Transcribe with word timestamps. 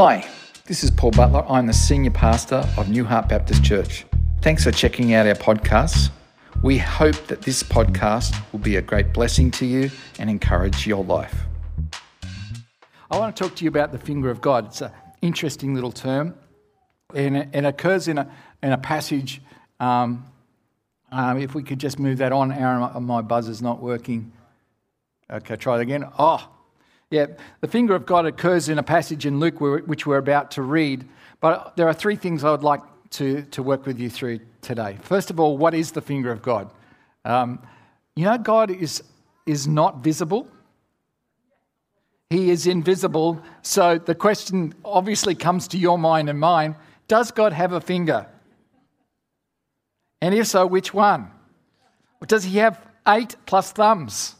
Hi, 0.00 0.24
this 0.66 0.84
is 0.84 0.92
Paul 0.92 1.10
Butler. 1.10 1.44
I'm 1.48 1.66
the 1.66 1.72
senior 1.72 2.12
pastor 2.12 2.64
of 2.76 2.88
New 2.88 3.04
Heart 3.04 3.30
Baptist 3.30 3.64
Church. 3.64 4.06
Thanks 4.42 4.62
for 4.62 4.70
checking 4.70 5.12
out 5.12 5.26
our 5.26 5.34
podcasts. 5.34 6.10
We 6.62 6.78
hope 6.78 7.16
that 7.26 7.42
this 7.42 7.64
podcast 7.64 8.40
will 8.52 8.60
be 8.60 8.76
a 8.76 8.80
great 8.80 9.12
blessing 9.12 9.50
to 9.50 9.66
you 9.66 9.90
and 10.20 10.30
encourage 10.30 10.86
your 10.86 11.02
life. 11.02 11.34
I 13.10 13.18
want 13.18 13.34
to 13.34 13.42
talk 13.42 13.56
to 13.56 13.64
you 13.64 13.68
about 13.68 13.90
the 13.90 13.98
finger 13.98 14.30
of 14.30 14.40
God. 14.40 14.66
It's 14.66 14.82
an 14.82 14.92
interesting 15.20 15.74
little 15.74 15.90
term, 15.90 16.36
and 17.12 17.36
it, 17.36 17.48
it 17.52 17.64
occurs 17.64 18.06
in 18.06 18.18
a, 18.18 18.30
in 18.62 18.70
a 18.70 18.78
passage. 18.78 19.42
Um, 19.80 20.26
um, 21.10 21.40
if 21.40 21.56
we 21.56 21.64
could 21.64 21.80
just 21.80 21.98
move 21.98 22.18
that 22.18 22.30
on, 22.30 22.52
Aaron, 22.52 23.02
my 23.02 23.20
buzzer's 23.20 23.60
not 23.60 23.82
working. 23.82 24.30
Okay, 25.28 25.56
try 25.56 25.78
it 25.78 25.82
again. 25.82 26.04
Oh, 26.20 26.48
yeah, 27.10 27.26
the 27.60 27.68
finger 27.68 27.94
of 27.94 28.04
God 28.04 28.26
occurs 28.26 28.68
in 28.68 28.78
a 28.78 28.82
passage 28.82 29.24
in 29.24 29.40
Luke 29.40 29.60
which 29.60 30.06
we're 30.06 30.18
about 30.18 30.50
to 30.52 30.62
read. 30.62 31.08
But 31.40 31.76
there 31.76 31.88
are 31.88 31.94
three 31.94 32.16
things 32.16 32.44
I 32.44 32.50
would 32.50 32.62
like 32.62 32.82
to, 33.10 33.42
to 33.42 33.62
work 33.62 33.86
with 33.86 33.98
you 33.98 34.10
through 34.10 34.40
today. 34.60 34.98
First 35.00 35.30
of 35.30 35.40
all, 35.40 35.56
what 35.56 35.72
is 35.72 35.92
the 35.92 36.02
finger 36.02 36.30
of 36.30 36.42
God? 36.42 36.70
Um, 37.24 37.60
you 38.14 38.24
know, 38.24 38.36
God 38.36 38.70
is, 38.70 39.02
is 39.46 39.66
not 39.66 39.98
visible, 39.98 40.48
He 42.28 42.50
is 42.50 42.66
invisible. 42.66 43.40
So 43.62 43.98
the 43.98 44.14
question 44.14 44.74
obviously 44.84 45.34
comes 45.34 45.68
to 45.68 45.78
your 45.78 45.98
mind 45.98 46.28
and 46.28 46.38
mine 46.38 46.76
Does 47.06 47.30
God 47.30 47.54
have 47.54 47.72
a 47.72 47.80
finger? 47.80 48.26
And 50.20 50.34
if 50.34 50.48
so, 50.48 50.66
which 50.66 50.92
one? 50.92 51.30
Does 52.26 52.44
He 52.44 52.58
have 52.58 52.84
eight 53.06 53.36
plus 53.46 53.72
thumbs? 53.72 54.34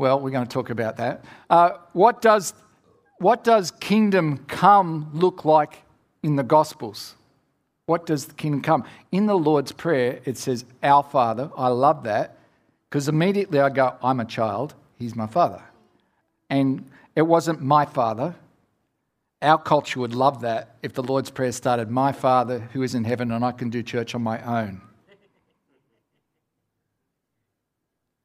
Well, 0.00 0.18
we're 0.18 0.30
going 0.30 0.46
to 0.46 0.50
talk 0.50 0.70
about 0.70 0.96
that. 0.96 1.26
Uh, 1.50 1.72
what, 1.92 2.22
does, 2.22 2.54
what 3.18 3.44
does 3.44 3.70
kingdom 3.70 4.38
come 4.48 5.10
look 5.12 5.44
like 5.44 5.82
in 6.22 6.36
the 6.36 6.42
Gospels? 6.42 7.16
What 7.84 8.06
does 8.06 8.24
the 8.24 8.32
kingdom 8.32 8.62
come? 8.62 8.84
In 9.12 9.26
the 9.26 9.36
Lord's 9.36 9.72
Prayer, 9.72 10.20
it 10.24 10.38
says, 10.38 10.64
Our 10.82 11.02
Father. 11.02 11.50
I 11.54 11.68
love 11.68 12.04
that 12.04 12.38
because 12.88 13.08
immediately 13.08 13.60
I 13.60 13.68
go, 13.68 13.94
I'm 14.02 14.20
a 14.20 14.24
child, 14.24 14.74
He's 14.98 15.14
my 15.14 15.26
Father. 15.26 15.62
And 16.48 16.90
it 17.14 17.26
wasn't 17.26 17.60
my 17.60 17.84
Father. 17.84 18.34
Our 19.42 19.58
culture 19.58 20.00
would 20.00 20.14
love 20.14 20.40
that 20.40 20.76
if 20.82 20.94
the 20.94 21.02
Lord's 21.02 21.28
Prayer 21.28 21.52
started, 21.52 21.90
My 21.90 22.12
Father 22.12 22.60
who 22.72 22.82
is 22.82 22.94
in 22.94 23.04
heaven, 23.04 23.30
and 23.32 23.44
I 23.44 23.52
can 23.52 23.68
do 23.68 23.82
church 23.82 24.14
on 24.14 24.22
my 24.22 24.40
own. 24.44 24.80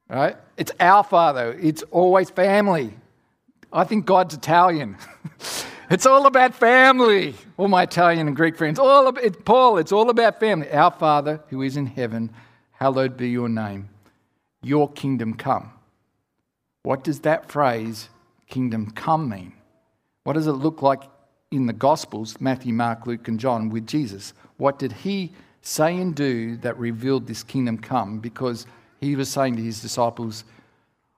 Right? 0.08 0.36
It's 0.56 0.72
our 0.78 1.02
Father. 1.02 1.56
It's 1.60 1.82
always 1.90 2.30
family. 2.30 2.94
I 3.72 3.84
think 3.84 4.06
God's 4.06 4.34
Italian. 4.34 4.96
it's 5.90 6.06
all 6.06 6.26
about 6.26 6.54
family. 6.54 7.34
All 7.56 7.68
my 7.68 7.82
Italian 7.82 8.28
and 8.28 8.36
Greek 8.36 8.56
friends, 8.56 8.78
all 8.78 9.08
about, 9.08 9.44
Paul, 9.44 9.78
it's 9.78 9.92
all 9.92 10.08
about 10.10 10.38
family. 10.38 10.70
Our 10.70 10.90
Father 10.90 11.40
who 11.48 11.62
is 11.62 11.76
in 11.76 11.86
heaven, 11.86 12.30
hallowed 12.72 13.16
be 13.16 13.30
your 13.30 13.48
name. 13.48 13.88
Your 14.62 14.90
kingdom 14.90 15.34
come. 15.34 15.72
What 16.82 17.02
does 17.02 17.20
that 17.20 17.50
phrase, 17.50 18.08
kingdom 18.48 18.92
come, 18.92 19.28
mean? 19.28 19.52
What 20.22 20.34
does 20.34 20.46
it 20.46 20.52
look 20.52 20.82
like 20.82 21.02
in 21.50 21.66
the 21.66 21.72
Gospels, 21.72 22.40
Matthew, 22.40 22.72
Mark, 22.72 23.06
Luke, 23.06 23.26
and 23.26 23.40
John, 23.40 23.70
with 23.70 23.86
Jesus? 23.86 24.34
What 24.56 24.78
did 24.78 24.92
he 24.92 25.32
say 25.62 25.96
and 25.96 26.14
do 26.14 26.56
that 26.58 26.78
revealed 26.78 27.26
this 27.26 27.42
kingdom 27.42 27.78
come? 27.78 28.20
Because 28.20 28.66
he 29.00 29.16
was 29.16 29.28
saying 29.28 29.56
to 29.56 29.62
his 29.62 29.80
disciples, 29.80 30.44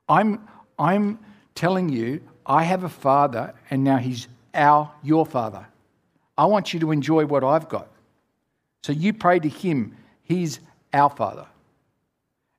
I'm, 0.08 0.46
I'm 0.78 1.18
telling 1.54 1.88
you, 1.88 2.20
I 2.46 2.64
have 2.64 2.84
a 2.84 2.88
father, 2.88 3.54
and 3.70 3.84
now 3.84 3.98
he's 3.98 4.28
our, 4.54 4.90
your 5.02 5.26
father. 5.26 5.66
I 6.36 6.46
want 6.46 6.72
you 6.72 6.80
to 6.80 6.92
enjoy 6.92 7.26
what 7.26 7.44
I've 7.44 7.68
got. 7.68 7.88
So 8.82 8.92
you 8.92 9.12
pray 9.12 9.38
to 9.40 9.48
him. 9.48 9.96
He's 10.22 10.60
our 10.92 11.10
father. 11.10 11.46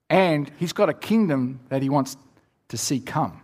And 0.09 0.51
he's 0.57 0.73
got 0.73 0.89
a 0.89 0.93
kingdom 0.93 1.59
that 1.69 1.81
he 1.81 1.89
wants 1.89 2.17
to 2.69 2.77
see 2.77 2.99
come. 2.99 3.41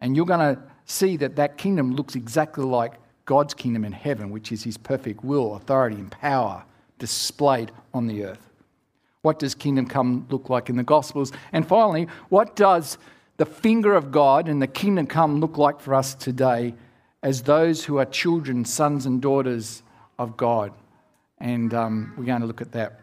And 0.00 0.16
you're 0.16 0.26
going 0.26 0.56
to 0.56 0.60
see 0.84 1.16
that 1.18 1.36
that 1.36 1.58
kingdom 1.58 1.94
looks 1.94 2.14
exactly 2.14 2.64
like 2.64 2.94
God's 3.24 3.54
kingdom 3.54 3.84
in 3.84 3.92
heaven, 3.92 4.30
which 4.30 4.52
is 4.52 4.62
his 4.62 4.76
perfect 4.76 5.24
will, 5.24 5.56
authority, 5.56 5.96
and 5.96 6.10
power 6.10 6.64
displayed 6.98 7.72
on 7.92 8.06
the 8.06 8.24
earth. 8.24 8.45
What 9.26 9.40
does 9.40 9.56
kingdom 9.56 9.88
come 9.88 10.24
look 10.30 10.48
like 10.50 10.70
in 10.70 10.76
the 10.76 10.84
Gospels? 10.84 11.32
And 11.52 11.66
finally, 11.66 12.06
what 12.28 12.54
does 12.54 12.96
the 13.38 13.44
finger 13.44 13.96
of 13.96 14.12
God 14.12 14.48
and 14.48 14.62
the 14.62 14.68
kingdom 14.68 15.08
come 15.08 15.40
look 15.40 15.58
like 15.58 15.80
for 15.80 15.94
us 15.96 16.14
today 16.14 16.74
as 17.24 17.42
those 17.42 17.84
who 17.84 17.98
are 17.98 18.04
children, 18.04 18.64
sons, 18.64 19.04
and 19.04 19.20
daughters 19.20 19.82
of 20.16 20.36
God? 20.36 20.72
And 21.38 21.74
um, 21.74 22.14
we're 22.16 22.24
going 22.24 22.42
to 22.42 22.46
look 22.46 22.60
at 22.60 22.70
that. 22.70 23.00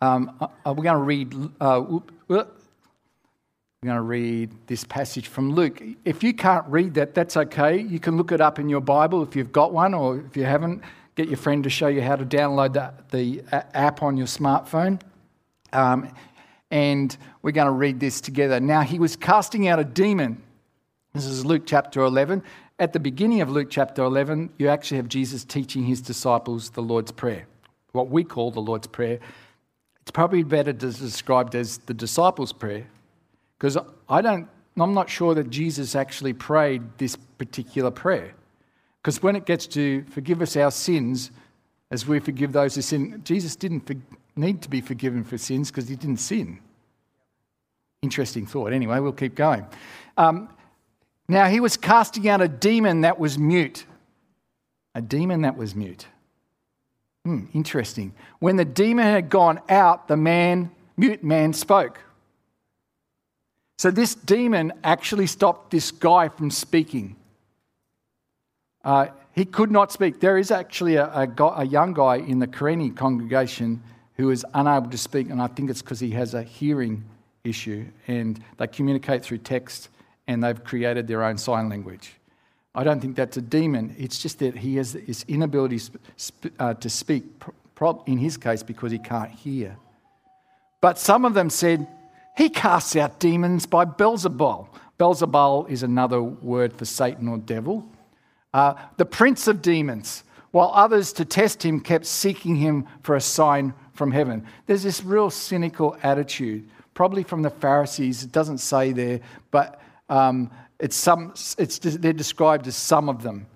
Um, 0.00 0.30
uh, 0.40 0.46
we're 0.64 0.84
going 0.84 0.94
to 0.94 0.98
read. 0.98 1.34
Uh, 1.60 1.98
we're 2.28 2.46
going 3.82 3.96
to 3.96 4.00
read 4.00 4.52
this 4.68 4.84
passage 4.84 5.26
from 5.26 5.50
Luke. 5.50 5.82
If 6.04 6.22
you 6.22 6.34
can't 6.34 6.66
read 6.68 6.94
that, 6.94 7.16
that's 7.16 7.36
okay. 7.36 7.80
You 7.80 7.98
can 7.98 8.16
look 8.16 8.30
it 8.30 8.40
up 8.40 8.60
in 8.60 8.68
your 8.68 8.80
Bible 8.80 9.24
if 9.24 9.34
you've 9.34 9.50
got 9.50 9.72
one, 9.72 9.92
or 9.92 10.20
if 10.20 10.36
you 10.36 10.44
haven't, 10.44 10.84
get 11.16 11.26
your 11.26 11.36
friend 11.36 11.64
to 11.64 11.70
show 11.70 11.88
you 11.88 12.02
how 12.02 12.14
to 12.14 12.24
download 12.24 12.74
the, 12.74 12.92
the 13.10 13.42
app 13.74 14.04
on 14.04 14.16
your 14.16 14.28
smartphone. 14.28 15.00
Um, 15.72 16.10
and 16.70 17.16
we're 17.42 17.52
going 17.52 17.66
to 17.66 17.72
read 17.72 18.00
this 18.00 18.20
together. 18.20 18.60
Now, 18.60 18.80
he 18.82 18.98
was 18.98 19.16
casting 19.16 19.68
out 19.68 19.78
a 19.78 19.84
demon. 19.84 20.42
This 21.12 21.24
is 21.24 21.44
Luke 21.44 21.62
chapter 21.66 22.00
11. 22.02 22.42
At 22.78 22.92
the 22.92 23.00
beginning 23.00 23.40
of 23.40 23.50
Luke 23.50 23.68
chapter 23.70 24.02
11, 24.02 24.50
you 24.58 24.68
actually 24.68 24.98
have 24.98 25.08
Jesus 25.08 25.44
teaching 25.44 25.84
his 25.84 26.00
disciples 26.00 26.70
the 26.70 26.82
Lord's 26.82 27.12
Prayer, 27.12 27.46
what 27.92 28.10
we 28.10 28.24
call 28.24 28.50
the 28.50 28.60
Lord's 28.60 28.86
Prayer. 28.86 29.18
It's 30.02 30.10
probably 30.10 30.42
better 30.42 30.72
described 30.72 31.54
as 31.54 31.78
the 31.78 31.94
disciples' 31.94 32.52
prayer, 32.52 32.86
because 33.58 33.78
I 34.08 34.20
don't, 34.20 34.48
I'm 34.78 34.92
not 34.92 35.08
sure 35.08 35.34
that 35.34 35.48
Jesus 35.50 35.96
actually 35.96 36.32
prayed 36.32 36.82
this 36.98 37.16
particular 37.38 37.90
prayer. 37.90 38.34
Because 39.02 39.22
when 39.22 39.36
it 39.36 39.46
gets 39.46 39.66
to 39.68 40.04
forgive 40.10 40.42
us 40.42 40.56
our 40.56 40.70
sins, 40.70 41.30
as 41.90 42.06
we 42.06 42.18
forgive 42.18 42.52
those 42.52 42.74
who 42.74 42.82
sin, 42.82 43.22
Jesus 43.24 43.56
didn't 43.56 43.80
need 44.36 44.62
to 44.62 44.70
be 44.70 44.80
forgiven 44.80 45.24
for 45.24 45.38
sins 45.38 45.70
because 45.70 45.88
he 45.88 45.96
didn't 45.96 46.18
sin. 46.18 46.60
Interesting 48.02 48.46
thought. 48.46 48.72
Anyway, 48.72 49.00
we'll 49.00 49.12
keep 49.12 49.34
going. 49.34 49.66
Um, 50.16 50.48
now, 51.28 51.46
he 51.46 51.58
was 51.60 51.76
casting 51.76 52.28
out 52.28 52.40
a 52.40 52.48
demon 52.48 53.00
that 53.00 53.18
was 53.18 53.38
mute. 53.38 53.84
A 54.94 55.02
demon 55.02 55.42
that 55.42 55.56
was 55.56 55.74
mute. 55.74 56.06
Hmm, 57.24 57.46
interesting. 57.52 58.14
When 58.38 58.56
the 58.56 58.64
demon 58.64 59.06
had 59.06 59.28
gone 59.28 59.60
out, 59.68 60.06
the 60.06 60.16
man, 60.16 60.70
mute 60.96 61.24
man, 61.24 61.52
spoke. 61.52 62.00
So 63.78 63.90
this 63.90 64.14
demon 64.14 64.72
actually 64.84 65.26
stopped 65.26 65.70
this 65.70 65.90
guy 65.90 66.28
from 66.28 66.50
speaking. 66.50 67.16
Uh, 68.84 69.08
he 69.32 69.44
could 69.44 69.70
not 69.70 69.90
speak. 69.90 70.20
There 70.20 70.38
is 70.38 70.50
actually 70.50 70.94
a, 70.96 71.06
a, 71.06 71.44
a 71.56 71.64
young 71.64 71.92
guy 71.92 72.16
in 72.16 72.38
the 72.38 72.46
Karenni 72.46 72.96
congregation 72.96 73.82
who 74.16 74.30
is 74.30 74.44
unable 74.54 74.90
to 74.90 74.98
speak, 74.98 75.30
and 75.30 75.40
I 75.40 75.46
think 75.46 75.70
it's 75.70 75.82
because 75.82 76.00
he 76.00 76.10
has 76.10 76.34
a 76.34 76.42
hearing 76.42 77.04
issue, 77.44 77.86
and 78.06 78.42
they 78.56 78.66
communicate 78.66 79.22
through 79.22 79.38
text, 79.38 79.88
and 80.26 80.42
they've 80.42 80.62
created 80.64 81.06
their 81.06 81.22
own 81.22 81.38
sign 81.38 81.68
language. 81.68 82.14
I 82.74 82.84
don't 82.84 83.00
think 83.00 83.16
that's 83.16 83.36
a 83.36 83.42
demon. 83.42 83.94
It's 83.98 84.18
just 84.20 84.38
that 84.40 84.56
he 84.56 84.76
has 84.76 84.92
this 84.92 85.24
inability 85.28 85.80
uh, 86.58 86.74
to 86.74 86.90
speak, 86.90 87.24
in 88.06 88.18
his 88.18 88.36
case, 88.36 88.62
because 88.62 88.92
he 88.92 88.98
can't 88.98 89.30
hear. 89.30 89.76
But 90.80 90.98
some 90.98 91.24
of 91.24 91.34
them 91.34 91.50
said, 91.50 91.86
he 92.36 92.50
casts 92.50 92.94
out 92.96 93.18
demons 93.18 93.64
by 93.64 93.86
Beelzebul. 93.86 94.68
Beelzebul 94.98 95.70
is 95.70 95.82
another 95.82 96.22
word 96.22 96.74
for 96.74 96.84
Satan 96.84 97.28
or 97.28 97.38
devil. 97.38 97.88
Uh, 98.52 98.74
the 98.98 99.06
prince 99.06 99.46
of 99.48 99.62
demons, 99.62 100.22
while 100.50 100.70
others 100.74 101.12
to 101.14 101.24
test 101.24 101.62
him 101.62 101.80
kept 101.80 102.04
seeking 102.06 102.56
him 102.56 102.86
for 103.02 103.16
a 103.16 103.20
sign 103.20 103.72
from 103.96 104.12
heaven. 104.12 104.46
There's 104.66 104.82
this 104.82 105.02
real 105.02 105.30
cynical 105.30 105.96
attitude, 106.02 106.68
probably 106.94 107.22
from 107.22 107.42
the 107.42 107.50
Pharisees. 107.50 108.22
It 108.22 108.32
doesn't 108.32 108.58
say 108.58 108.92
there, 108.92 109.20
but 109.50 109.80
um, 110.08 110.50
it's 110.78 110.96
some, 110.96 111.34
it's, 111.58 111.78
they're 111.78 112.12
described 112.12 112.66
as 112.66 112.76
some 112.76 113.08
of 113.08 113.22
them. 113.22 113.46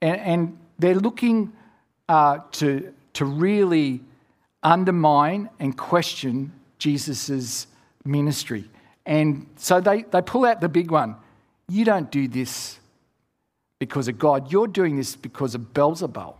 And, 0.00 0.20
and 0.20 0.58
they're 0.78 0.96
looking 0.96 1.52
uh, 2.08 2.38
to, 2.52 2.92
to 3.14 3.24
really 3.24 4.00
undermine 4.62 5.50
and 5.58 5.76
question 5.76 6.52
Jesus' 6.78 7.66
ministry. 8.04 8.68
And 9.06 9.46
so 9.56 9.80
they, 9.80 10.02
they 10.02 10.22
pull 10.22 10.44
out 10.44 10.60
the 10.60 10.68
big 10.68 10.90
one. 10.90 11.16
You 11.68 11.84
don't 11.84 12.10
do 12.10 12.28
this 12.28 12.78
because 13.78 14.06
of 14.06 14.16
God, 14.16 14.52
you're 14.52 14.68
doing 14.68 14.96
this 14.96 15.16
because 15.16 15.56
of 15.56 15.74
Beelzebul. 15.74 16.36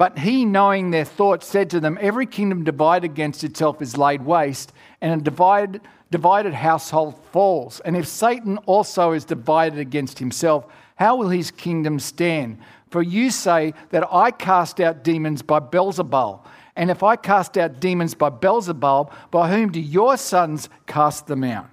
But 0.00 0.20
he, 0.20 0.46
knowing 0.46 0.92
their 0.92 1.04
thoughts, 1.04 1.46
said 1.46 1.68
to 1.68 1.78
them, 1.78 1.98
Every 2.00 2.24
kingdom 2.24 2.64
divided 2.64 3.04
against 3.04 3.44
itself 3.44 3.82
is 3.82 3.98
laid 3.98 4.22
waste, 4.22 4.72
and 5.02 5.20
a 5.20 5.22
divided, 5.22 5.82
divided 6.10 6.54
household 6.54 7.22
falls. 7.32 7.80
And 7.80 7.94
if 7.94 8.08
Satan 8.08 8.56
also 8.64 9.12
is 9.12 9.26
divided 9.26 9.78
against 9.78 10.18
himself, 10.18 10.64
how 10.94 11.16
will 11.16 11.28
his 11.28 11.50
kingdom 11.50 11.98
stand? 11.98 12.60
For 12.88 13.02
you 13.02 13.30
say 13.30 13.74
that 13.90 14.08
I 14.10 14.30
cast 14.30 14.80
out 14.80 15.04
demons 15.04 15.42
by 15.42 15.60
Beelzebul. 15.60 16.46
And 16.76 16.90
if 16.90 17.02
I 17.02 17.16
cast 17.16 17.58
out 17.58 17.78
demons 17.78 18.14
by 18.14 18.30
Beelzebul, 18.30 19.12
by 19.30 19.50
whom 19.50 19.70
do 19.70 19.80
your 19.80 20.16
sons 20.16 20.70
cast 20.86 21.26
them 21.26 21.44
out? 21.44 21.68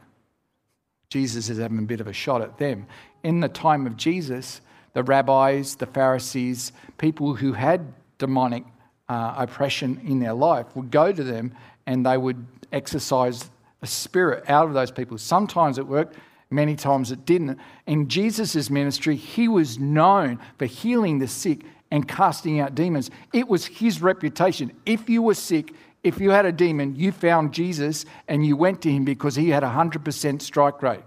Jesus 1.09 1.47
is 1.47 1.59
having 1.59 1.80
a 1.80 1.83
bit 1.83 2.01
of 2.01 2.07
a 2.07 2.13
shot 2.13 2.41
at 2.41 2.57
them. 2.57 2.88
In 3.23 3.39
the 3.39 3.47
time 3.47 3.88
of 3.88 3.95
Jesus, 3.95 4.59
the 4.91 5.03
rabbis, 5.03 5.75
the 5.75 5.85
Pharisees, 5.85 6.73
people 6.97 7.35
who 7.35 7.53
had 7.53 7.94
demonic 8.18 8.64
uh, 9.10 9.36
oppression 9.38 10.02
in 10.06 10.19
their 10.19 10.34
life 10.34 10.66
would 10.75 10.92
go 10.92 11.12
to 11.12 11.24
them 11.24 11.54
and 11.86 12.06
they 12.06 12.18
would 12.18 12.46
exorcise 12.72 13.50
a 13.81 13.88
spirit 13.88 14.44
out 14.50 14.68
of 14.68 14.74
those 14.74 14.92
people. 14.92 15.18
Sometimes 15.18 15.78
it 15.78 15.88
worked, 15.88 16.16
many 16.50 16.75
times 16.75 17.12
it 17.12 17.25
didn't. 17.25 17.60
In 17.86 18.08
Jesus' 18.10 18.69
ministry, 18.69 19.16
he 19.16 19.48
was 19.48 19.80
known 19.80 20.40
for 20.58 20.66
healing 20.66 21.19
the 21.19 21.28
sick 21.28 21.62
and 21.92 22.08
casting 22.08 22.60
out 22.60 22.75
demons. 22.75 23.10
It 23.34 23.48
was 23.48 23.66
his 23.66 24.02
reputation. 24.02 24.72
If 24.86 25.10
you 25.10 25.22
were 25.22 25.36
sick, 25.36 25.74
if 26.04 26.19
you 26.19 26.31
had 26.31 26.46
a 26.46 26.52
demon, 26.52 26.96
you 26.96 27.12
found 27.12 27.54
Jesus 27.54 28.06
and 28.28 28.46
you 28.46 28.58
went 28.58 28.81
to 28.81 28.92
him 28.92 29.06
because 29.06 29.36
he 29.36 29.50
had 29.50 29.64
a 29.64 29.69
100% 29.69 30.42
strike 30.42 30.81
rate. 30.81 31.04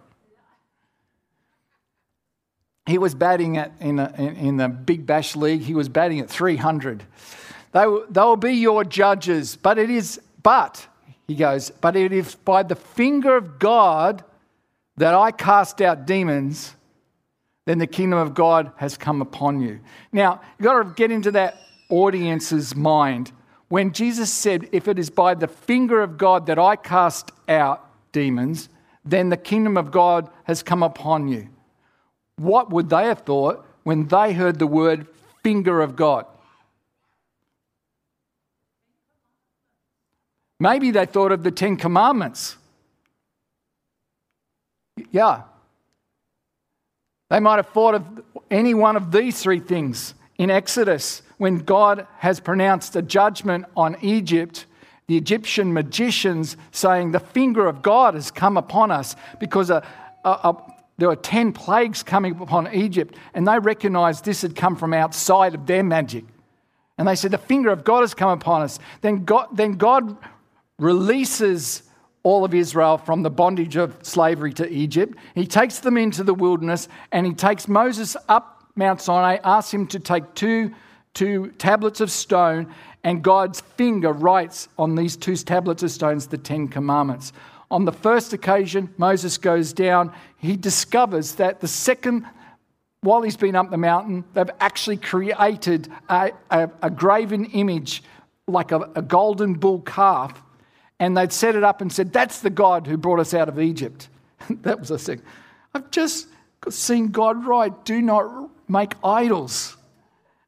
He 2.87 2.99
was 2.99 3.15
batting 3.15 3.57
at, 3.57 3.73
in, 3.81 3.99
a, 3.99 4.13
in 4.17 4.57
the 4.57 4.69
Big 4.69 5.07
Bash 5.07 5.37
League, 5.37 5.63
he 5.63 5.75
was 5.75 5.89
batting 5.89 6.21
at 6.21 6.29
300. 6.29 7.05
They, 7.73 7.85
they 8.11 8.21
will 8.21 8.37
be 8.37 8.53
your 8.53 8.85
judges, 8.85 9.57
but 9.57 9.79
it 9.79 9.91
is, 9.91 10.21
but, 10.43 10.87
he 11.29 11.35
goes, 11.35 11.71
but 11.71 11.95
it 11.95 12.13
is 12.13 12.35
by 12.35 12.63
the 12.63 12.75
finger 12.75 13.37
of 13.37 13.59
God 13.59 14.25
that 14.97 15.15
I 15.15 15.31
cast 15.31 15.81
out 15.81 16.07
demons, 16.07 16.75
then 17.67 17.79
the 17.79 17.87
kingdom 17.87 18.19
of 18.19 18.35
God 18.35 18.73
has 18.77 18.97
come 18.97 19.23
upon 19.23 19.61
you. 19.61 19.81
Now, 20.13 20.41
you've 20.59 20.65
got 20.65 20.83
to 20.83 20.95
get 20.95 21.11
into 21.11 21.31
that 21.33 21.57
audience's 21.89 22.75
mind. 22.75 23.33
When 23.69 23.93
Jesus 23.93 24.33
said, 24.33 24.69
If 24.73 24.89
it 24.89 24.99
is 24.99 25.11
by 25.11 25.35
the 25.35 25.47
finger 25.47 26.03
of 26.03 26.19
God 26.19 26.47
that 26.47 26.59
I 26.59 26.77
cast 26.77 27.31
out 27.49 27.89
demons, 28.13 28.69
then 29.05 29.29
the 29.29 29.37
kingdom 29.37 29.77
of 29.77 29.91
God 29.91 30.29
has 30.45 30.63
come 30.63 30.83
upon 30.83 31.29
you. 31.29 31.49
What 32.41 32.71
would 32.71 32.89
they 32.89 33.05
have 33.05 33.19
thought 33.19 33.67
when 33.83 34.09
they 34.09 34.33
heard 34.33 34.59
the 34.59 34.67
word 34.67 35.07
finger 35.43 35.83
of 35.83 35.95
God? 35.95 36.25
Maybe 40.59 40.91
they 40.91 41.05
thought 41.05 41.33
of 41.33 41.43
the 41.43 41.51
Ten 41.51 41.77
Commandments. 41.77 42.57
Yeah. 45.11 45.43
They 47.29 47.41
might 47.41 47.57
have 47.57 47.69
thought 47.69 47.95
of 47.95 48.07
any 48.51 48.73
one 48.73 48.97
of 48.97 49.13
these 49.13 49.43
three 49.43 49.61
things. 49.61 50.15
In 50.39 50.51
Exodus, 50.51 51.21
when 51.37 51.59
God 51.59 52.07
has 52.21 52.41
pronounced 52.41 52.97
a 52.97 53.03
judgment 53.03 53.67
on 53.77 53.99
Egypt, 54.01 54.65
the 55.09 55.19
Egyptian 55.19 55.75
magicians 55.75 56.57
saying, 56.71 57.13
The 57.13 57.21
finger 57.21 57.67
of 57.67 57.83
God 57.83 58.15
has 58.15 58.31
come 58.31 58.57
upon 58.57 58.91
us 58.91 59.15
because 59.39 59.69
a, 59.69 59.87
a, 60.25 60.31
a, 60.31 60.57
there 61.01 61.09
were 61.09 61.17
10 61.17 61.53
plagues 61.53 62.03
coming 62.03 62.41
upon 62.41 62.73
Egypt, 62.75 63.17
and 63.35 63.49
they 63.49 63.59
recognized 63.59 64.25
this 64.25 64.43
had 64.43 64.55
come 64.55 64.77
from 64.77 64.93
outside 64.93 65.55
of 65.55 65.67
their 65.67 65.83
magic. 65.83 66.25
And 66.99 67.09
they 67.09 67.17
said, 67.17 67.31
The 67.31 67.39
finger 67.39 67.71
of 67.71 67.83
God 67.83 68.03
has 68.03 68.15
come 68.15 68.31
upon 68.31 68.63
us. 68.63 68.79
Then 69.01 69.25
God, 69.25 69.49
then 69.53 69.73
God 69.73 70.17
releases 70.79 71.83
all 72.23 72.45
of 72.45 72.55
Israel 72.55 72.99
from 72.99 73.23
the 73.23 73.31
bondage 73.31 73.77
of 73.77 73.97
slavery 74.03 74.53
to 74.53 74.71
Egypt. 74.71 75.17
He 75.35 75.47
takes 75.47 75.79
them 75.79 75.97
into 75.97 76.23
the 76.23 76.35
wilderness 76.35 76.89
and 77.13 77.27
he 77.27 77.33
takes 77.33 77.67
Moses 77.67 78.17
up 78.29 78.61
Mount 78.77 79.01
Sinai, 79.01 79.39
asks 79.43 79.73
him 79.73 79.87
to 79.89 79.99
take 79.99 80.35
two, 80.35 80.75
two 81.15 81.49
tablets 81.59 82.01
of 82.01 82.11
stone, 82.11 82.73
and 83.03 83.23
God's 83.23 83.61
finger 83.63 84.13
writes 84.13 84.69
on 84.79 84.95
these 84.95 85.17
two 85.17 85.37
tablets 85.37 85.83
of 85.83 85.91
stones 85.91 86.27
the 86.27 86.39
Ten 86.39 86.69
Commandments. 86.69 87.33
On 87.71 87.85
the 87.85 87.93
first 87.93 88.33
occasion, 88.33 88.93
Moses 88.99 89.39
goes 89.39 89.73
down. 89.73 90.13
He 90.39 90.57
discovers 90.57 91.37
that 91.37 91.61
the 91.61 91.69
second, 91.69 92.27
while 93.01 93.23
he's 93.23 93.37
been 93.37 93.55
up 93.55 93.71
the 93.71 93.77
mountain, 93.77 94.25
they've 94.35 94.51
actually 94.59 94.97
created 94.97 95.89
a, 96.09 96.33
a, 96.51 96.71
a 96.83 96.91
graven 96.91 97.45
image 97.47 98.03
like 98.49 98.73
a, 98.73 98.91
a 98.95 99.03
golden 99.03 99.55
bull 99.55 99.81
calf 99.81 100.43
and 101.01 101.17
they'd 101.17 101.33
set 101.33 101.57
it 101.57 101.65
up 101.65 101.81
and 101.81 101.93
said, 101.93 102.13
That's 102.13 102.41
the 102.41 102.51
God 102.51 102.87
who 102.87 102.97
brought 102.97 103.19
us 103.19 103.35
out 103.35 103.49
of 103.49 103.59
Egypt. 103.59 104.09
that 104.51 104.79
was 104.79 104.91
a 104.91 104.99
thing. 104.99 105.23
I've 105.75 105.91
just 105.91 106.29
seen 106.69 107.09
God 107.09 107.45
write, 107.45 107.85
Do 107.85 108.01
not 108.03 108.51
make 108.69 108.95
idols. 109.03 109.77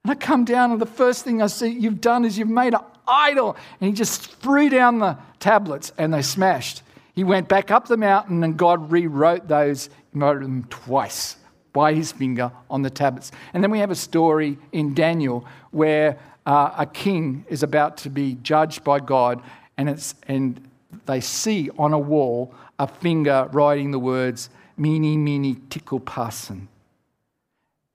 And 0.04 0.12
I 0.12 0.14
come 0.14 0.44
down, 0.44 0.72
and 0.72 0.80
the 0.80 0.86
first 0.86 1.25
thing 1.25 1.40
I 1.40 1.46
see 1.46 1.68
you've 1.68 2.00
done 2.00 2.25
is 2.25 2.36
you've 2.36 2.48
made 2.48 2.75
an 2.75 2.80
idol. 3.08 3.56
And 3.80 3.88
he 3.88 3.94
just 3.94 4.32
threw 4.36 4.68
down 4.68 4.98
the 4.98 5.16
tablets 5.40 5.92
and 5.96 6.12
they 6.12 6.22
smashed. 6.22 6.82
He 7.14 7.25
went 7.25 7.49
back 7.49 7.70
up 7.70 7.88
the 7.88 7.97
mountain, 7.97 8.43
and 8.43 8.56
God 8.56 8.91
rewrote 8.91 9.49
those, 9.49 9.91
wrote 10.14 10.41
them 10.41 10.64
twice 10.70 11.37
by 11.73 11.94
his 11.94 12.12
finger 12.12 12.53
on 12.70 12.82
the 12.82 12.91
tablets. 12.91 13.32
And 13.53 13.62
then 13.62 13.70
we 13.70 13.79
have 13.79 13.91
a 13.91 13.97
story 13.97 14.59
in 14.73 14.94
Daniel 14.94 15.47
where 15.70 16.19
uh, 16.47 16.75
a 16.79 16.87
king 16.87 17.44
is 17.49 17.62
about 17.62 17.97
to 17.99 18.11
be 18.11 18.37
judged 18.43 18.85
by 18.85 18.99
God, 18.99 19.43
and, 19.76 19.88
it's, 19.88 20.14
and 20.29 20.61
they 21.06 21.20
see 21.20 21.70
on 21.79 21.93
a 21.93 21.99
wall 21.99 22.55
a 22.79 22.87
finger 22.87 23.49
writing 23.53 23.91
the 23.91 23.99
words, 23.99 24.50
Mene, 24.76 25.23
mene, 25.23 25.62
tekel 25.69 26.00
parsin. 26.00 26.67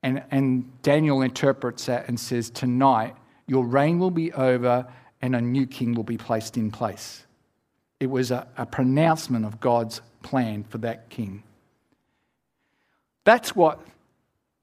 And, 0.04 0.24
and 0.32 0.82
Daniel 0.84 1.22
interprets 1.22 1.88
that 1.88 2.08
and 2.08 2.20
says, 2.20 2.50
Tonight, 2.50 3.16
your 3.48 3.66
reign 3.66 4.00
will 4.00 4.12
be 4.12 4.32
over 4.34 4.88
and 5.22 5.36
a 5.36 5.42
new 5.42 5.66
king 5.66 5.96
will 5.96 6.04
be 6.04 6.18
placed 6.18 6.56
in 6.56 6.72
place. 6.72 7.27
It 8.00 8.08
was 8.08 8.32
a, 8.32 8.48
a 8.58 8.66
pronouncement 8.66 9.46
of 9.46 9.60
God's 9.60 10.02
plan 10.22 10.64
for 10.64 10.78
that 10.80 11.10
king. 11.10 11.44
That's 13.24 13.56
what 13.56 13.80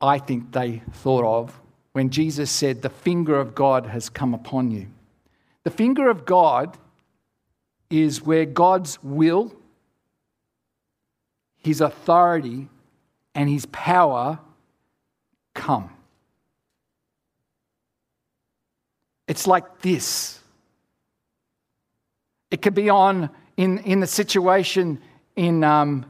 I 0.00 0.19
think 0.19 0.52
they 0.52 0.82
thought 0.92 1.25
of 1.25 1.60
when 1.92 2.10
Jesus 2.10 2.50
said, 2.50 2.82
The 2.82 2.90
finger 2.90 3.38
of 3.38 3.54
God 3.54 3.86
has 3.86 4.08
come 4.08 4.34
upon 4.34 4.70
you. 4.70 4.86
The 5.64 5.70
finger 5.70 6.08
of 6.08 6.25
God 6.25 6.76
is 7.90 8.22
where 8.22 8.44
God's 8.44 9.02
will, 9.02 9.54
His 11.58 11.81
authority, 11.81 12.69
and 13.34 13.48
His 13.48 13.67
power 13.67 14.38
come. 15.55 15.91
It's 19.26 19.46
like 19.46 19.81
this. 19.81 20.41
It 22.55 22.63
could 22.63 22.77
be 22.77 22.89
on 22.89 23.31
in, 23.56 23.79
in 23.79 23.99
the 23.99 24.06
situation 24.06 25.01
in, 25.34 25.65
um, 25.65 26.06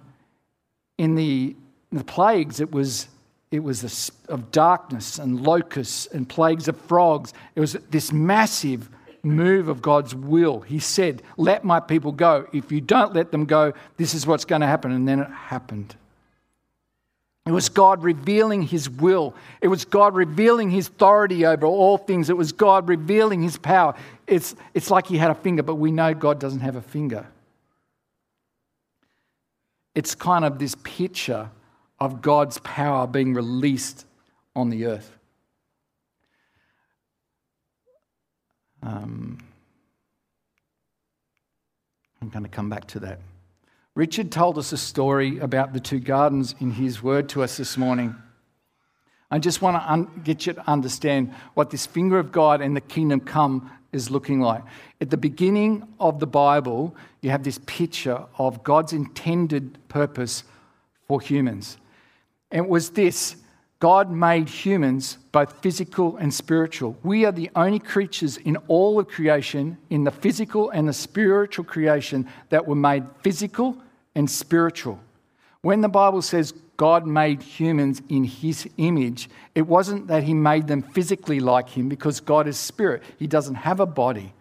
in, 0.98 1.14
the, 1.14 1.56
in 1.90 1.96
the 1.96 2.04
plagues, 2.04 2.60
it 2.60 2.70
was, 2.70 3.08
it 3.50 3.60
was 3.60 4.12
a, 4.28 4.30
of 4.30 4.50
darkness 4.50 5.18
and 5.18 5.40
locusts 5.40 6.04
and 6.04 6.28
plagues 6.28 6.68
of 6.68 6.78
frogs. 6.82 7.32
It 7.56 7.60
was 7.60 7.78
this 7.88 8.12
massive 8.12 8.90
move 9.22 9.68
of 9.68 9.80
God's 9.80 10.14
will. 10.14 10.60
He 10.60 10.80
said, 10.80 11.22
Let 11.38 11.64
my 11.64 11.80
people 11.80 12.12
go. 12.12 12.46
If 12.52 12.70
you 12.70 12.82
don't 12.82 13.14
let 13.14 13.32
them 13.32 13.46
go, 13.46 13.72
this 13.96 14.12
is 14.12 14.26
what's 14.26 14.44
going 14.44 14.60
to 14.60 14.66
happen. 14.66 14.92
And 14.92 15.08
then 15.08 15.20
it 15.20 15.30
happened. 15.30 15.96
It 17.46 17.52
was 17.52 17.68
God 17.68 18.02
revealing 18.02 18.62
His 18.62 18.88
will. 18.88 19.34
It 19.60 19.68
was 19.68 19.84
God 19.84 20.14
revealing 20.14 20.70
His 20.70 20.88
authority 20.88 21.44
over 21.44 21.66
all 21.66 21.98
things. 21.98 22.30
It 22.30 22.36
was 22.36 22.52
God 22.52 22.88
revealing 22.88 23.42
His 23.42 23.58
power. 23.58 23.94
It's, 24.26 24.56
it's 24.72 24.90
like 24.90 25.06
He 25.06 25.18
had 25.18 25.30
a 25.30 25.34
finger, 25.34 25.62
but 25.62 25.74
we 25.74 25.90
know 25.90 26.14
God 26.14 26.38
doesn't 26.38 26.60
have 26.60 26.76
a 26.76 26.82
finger. 26.82 27.26
It's 29.94 30.14
kind 30.14 30.44
of 30.44 30.58
this 30.58 30.74
picture 30.82 31.50
of 32.00 32.22
God's 32.22 32.58
power 32.58 33.06
being 33.06 33.34
released 33.34 34.06
on 34.56 34.70
the 34.70 34.86
earth. 34.86 35.10
Um, 38.82 39.38
I'm 42.20 42.28
going 42.30 42.42
to 42.42 42.50
come 42.50 42.70
back 42.70 42.86
to 42.88 43.00
that. 43.00 43.18
Richard 43.96 44.32
told 44.32 44.58
us 44.58 44.72
a 44.72 44.76
story 44.76 45.38
about 45.38 45.72
the 45.72 45.78
two 45.78 46.00
gardens 46.00 46.56
in 46.58 46.72
his 46.72 47.00
word 47.00 47.28
to 47.28 47.44
us 47.44 47.56
this 47.56 47.76
morning. 47.76 48.16
I 49.30 49.38
just 49.38 49.62
want 49.62 49.76
to 49.76 49.92
un- 49.92 50.20
get 50.24 50.46
you 50.46 50.52
to 50.54 50.68
understand 50.68 51.32
what 51.54 51.70
this 51.70 51.86
finger 51.86 52.18
of 52.18 52.32
God 52.32 52.60
and 52.60 52.74
the 52.74 52.80
kingdom 52.80 53.20
come 53.20 53.70
is 53.92 54.10
looking 54.10 54.40
like. 54.40 54.64
At 55.00 55.10
the 55.10 55.16
beginning 55.16 55.86
of 56.00 56.18
the 56.18 56.26
Bible, 56.26 56.96
you 57.20 57.30
have 57.30 57.44
this 57.44 57.60
picture 57.66 58.24
of 58.36 58.64
God's 58.64 58.92
intended 58.92 59.78
purpose 59.86 60.42
for 61.06 61.20
humans. 61.20 61.78
And 62.50 62.66
it 62.66 62.68
was 62.68 62.90
this 62.90 63.36
God 63.78 64.10
made 64.10 64.48
humans 64.48 65.18
both 65.30 65.60
physical 65.62 66.16
and 66.16 66.34
spiritual. 66.34 66.96
We 67.04 67.26
are 67.26 67.32
the 67.32 67.50
only 67.54 67.78
creatures 67.78 68.38
in 68.38 68.56
all 68.66 68.98
of 68.98 69.06
creation, 69.06 69.78
in 69.88 70.02
the 70.02 70.10
physical 70.10 70.70
and 70.70 70.88
the 70.88 70.92
spiritual 70.92 71.64
creation, 71.64 72.28
that 72.48 72.66
were 72.66 72.74
made 72.74 73.04
physical 73.22 73.76
and 74.14 74.30
spiritual. 74.30 75.00
When 75.62 75.80
the 75.80 75.88
Bible 75.88 76.22
says 76.22 76.52
God 76.76 77.06
made 77.06 77.42
humans 77.42 78.02
in 78.08 78.24
his 78.24 78.68
image, 78.76 79.30
it 79.54 79.66
wasn't 79.66 80.08
that 80.08 80.24
he 80.24 80.34
made 80.34 80.66
them 80.66 80.82
physically 80.82 81.40
like 81.40 81.68
him 81.68 81.88
because 81.88 82.20
God 82.20 82.46
is 82.46 82.56
spirit. 82.56 83.02
He 83.18 83.26
doesn't 83.26 83.54
have 83.54 83.80
a 83.80 83.86
body. 83.86 84.32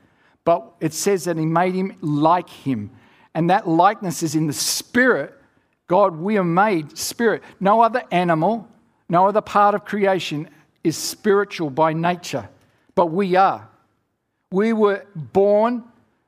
But 0.46 0.74
it 0.80 0.94
says 0.94 1.24
that 1.26 1.38
he 1.38 1.46
made 1.46 1.74
him 1.74 1.96
like 2.02 2.50
him. 2.50 2.92
And 3.34 3.50
that 3.50 3.68
likeness 3.68 4.24
is 4.24 4.36
in 4.36 4.48
the 4.48 4.54
spirit. 4.54 5.34
God, 5.88 6.18
we 6.18 6.38
are 6.38 6.44
made 6.44 6.98
spirit. 6.98 7.44
No 7.60 7.82
other 7.82 8.04
animal, 8.12 8.68
no 9.10 9.28
other 9.28 9.42
part 9.42 9.76
of 9.76 9.86
creation 9.86 10.50
is 10.84 10.98
spiritual 10.98 11.70
by 11.70 11.94
nature, 11.94 12.50
but 12.96 13.08
we 13.08 13.36
are. 13.36 13.68
We 14.52 14.74
were 14.74 15.06
born, 15.16 15.84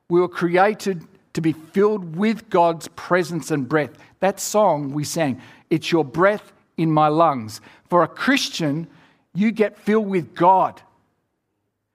we 0.08 0.20
were 0.20 0.28
created 0.28 1.06
to 1.36 1.42
be 1.42 1.52
filled 1.52 2.16
with 2.16 2.48
God's 2.48 2.88
presence 2.88 3.50
and 3.50 3.68
breath. 3.68 3.90
That 4.20 4.40
song 4.40 4.94
we 4.94 5.04
sang, 5.04 5.42
it's 5.68 5.92
your 5.92 6.02
breath 6.02 6.50
in 6.78 6.90
my 6.90 7.08
lungs. 7.08 7.60
For 7.90 8.02
a 8.02 8.08
Christian, 8.08 8.88
you 9.34 9.52
get 9.52 9.78
filled 9.78 10.08
with 10.08 10.34
God. 10.34 10.80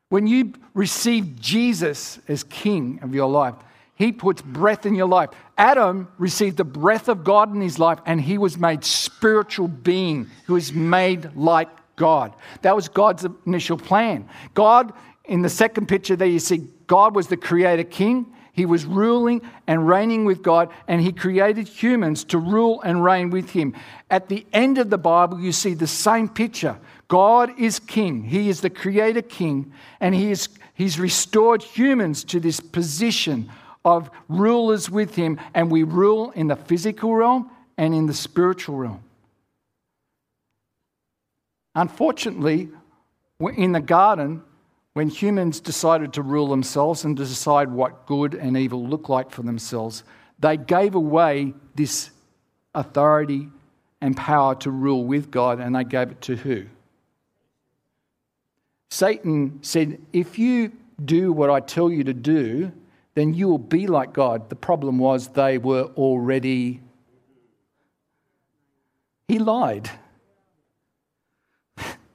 When 0.10 0.28
you 0.28 0.54
receive 0.76 1.42
Jesus 1.42 2.20
as 2.28 2.44
King 2.44 3.00
of 3.02 3.16
your 3.16 3.28
life, 3.28 3.56
He 3.96 4.12
puts 4.12 4.44
breath 4.44 4.86
in 4.86 4.94
your 4.94 5.08
life. 5.08 5.32
Adam 5.58 6.08
received 6.20 6.58
the 6.58 6.64
breath 6.64 7.10
of 7.10 7.24
God 7.24 7.52
in 7.52 7.62
his 7.62 7.80
life, 7.80 7.98
and 8.06 8.22
he 8.22 8.38
was 8.38 8.60
made 8.60 8.86
spiritual 8.86 9.68
being 9.68 10.28
who 10.46 10.56
is 10.56 10.72
made 10.72 11.36
like 11.36 11.70
God. 11.96 12.36
That 12.62 12.76
was 12.76 12.90
God's 12.90 13.26
initial 13.48 13.78
plan. 13.78 14.30
God, 14.54 14.94
in 15.26 15.42
the 15.42 15.50
second 15.50 15.88
picture 15.88 16.16
there, 16.16 16.28
you 16.28 16.40
see 16.40 16.68
God 16.86 17.16
was 17.16 17.28
the 17.28 17.38
creator 17.38 17.84
king. 17.84 18.28
He 18.54 18.66
was 18.66 18.86
ruling 18.86 19.42
and 19.66 19.88
reigning 19.88 20.26
with 20.26 20.44
God, 20.44 20.70
and 20.88 21.02
he 21.02 21.14
created 21.14 21.68
humans 21.68 22.24
to 22.26 22.38
rule 22.38 22.82
and 22.82 23.04
reign 23.04 23.30
with 23.30 23.52
him. 23.52 23.74
At 24.10 24.28
the 24.28 24.46
end 24.52 24.78
of 24.78 24.90
the 24.90 24.98
Bible, 24.98 25.40
you 25.40 25.52
see 25.52 25.74
the 25.74 25.88
same 25.88 26.28
picture. 26.28 26.78
God 27.08 27.58
is 27.60 27.80
king, 27.80 28.24
he 28.24 28.50
is 28.50 28.62
the 28.62 28.70
creator 28.70 29.22
king, 29.22 29.72
and 30.00 30.14
he 30.14 30.32
is, 30.32 30.50
he's 30.74 31.00
restored 31.00 31.64
humans 31.64 32.24
to 32.26 32.40
this 32.40 32.60
position 32.60 33.50
of 33.84 34.10
rulers 34.28 34.90
with 34.90 35.16
him, 35.16 35.40
and 35.54 35.72
we 35.72 35.84
rule 35.84 36.32
in 36.32 36.48
the 36.48 36.56
physical 36.56 37.16
realm 37.16 37.50
and 37.78 37.94
in 37.94 38.06
the 38.06 38.14
spiritual 38.14 38.76
realm. 38.76 39.04
Unfortunately, 41.74 42.70
in 43.56 43.72
the 43.72 43.80
garden, 43.80 44.44
when 44.94 45.10
humans 45.10 45.60
decided 45.60 46.14
to 46.14 46.22
rule 46.22 46.48
themselves 46.48 47.06
and 47.06 47.16
to 47.18 47.26
decide 47.26 47.72
what 47.72 48.06
good 48.06 48.34
and 48.34 48.58
evil 48.58 48.86
looked 48.86 49.10
like 49.10 49.32
for 49.32 49.42
themselves, 49.44 50.04
they 50.40 50.58
gave 50.58 50.96
away 50.96 51.54
this 51.76 52.12
authority 52.76 53.48
and 54.02 54.18
power 54.18 54.56
to 54.56 54.72
rule 54.72 55.06
with 55.06 55.30
God, 55.30 55.60
and 55.60 55.76
they 55.76 55.84
gave 55.84 56.12
it 56.12 56.22
to 56.22 56.36
who? 56.36 56.66
Satan 58.90 59.60
said, 59.62 60.02
If 60.12 60.40
you 60.40 60.72
do 61.04 61.32
what 61.32 61.50
I 61.50 61.60
tell 61.60 61.90
you 61.92 62.04
to 62.04 62.14
do, 62.14 62.72
then 63.14 63.34
you 63.34 63.48
will 63.48 63.58
be 63.58 63.88
like 63.88 64.14
God. 64.14 64.50
The 64.50 64.56
problem 64.56 64.98
was 64.98 65.30
they 65.30 65.58
were 65.58 65.84
already. 65.96 66.82
He 69.28 69.40
lied. 69.40 69.90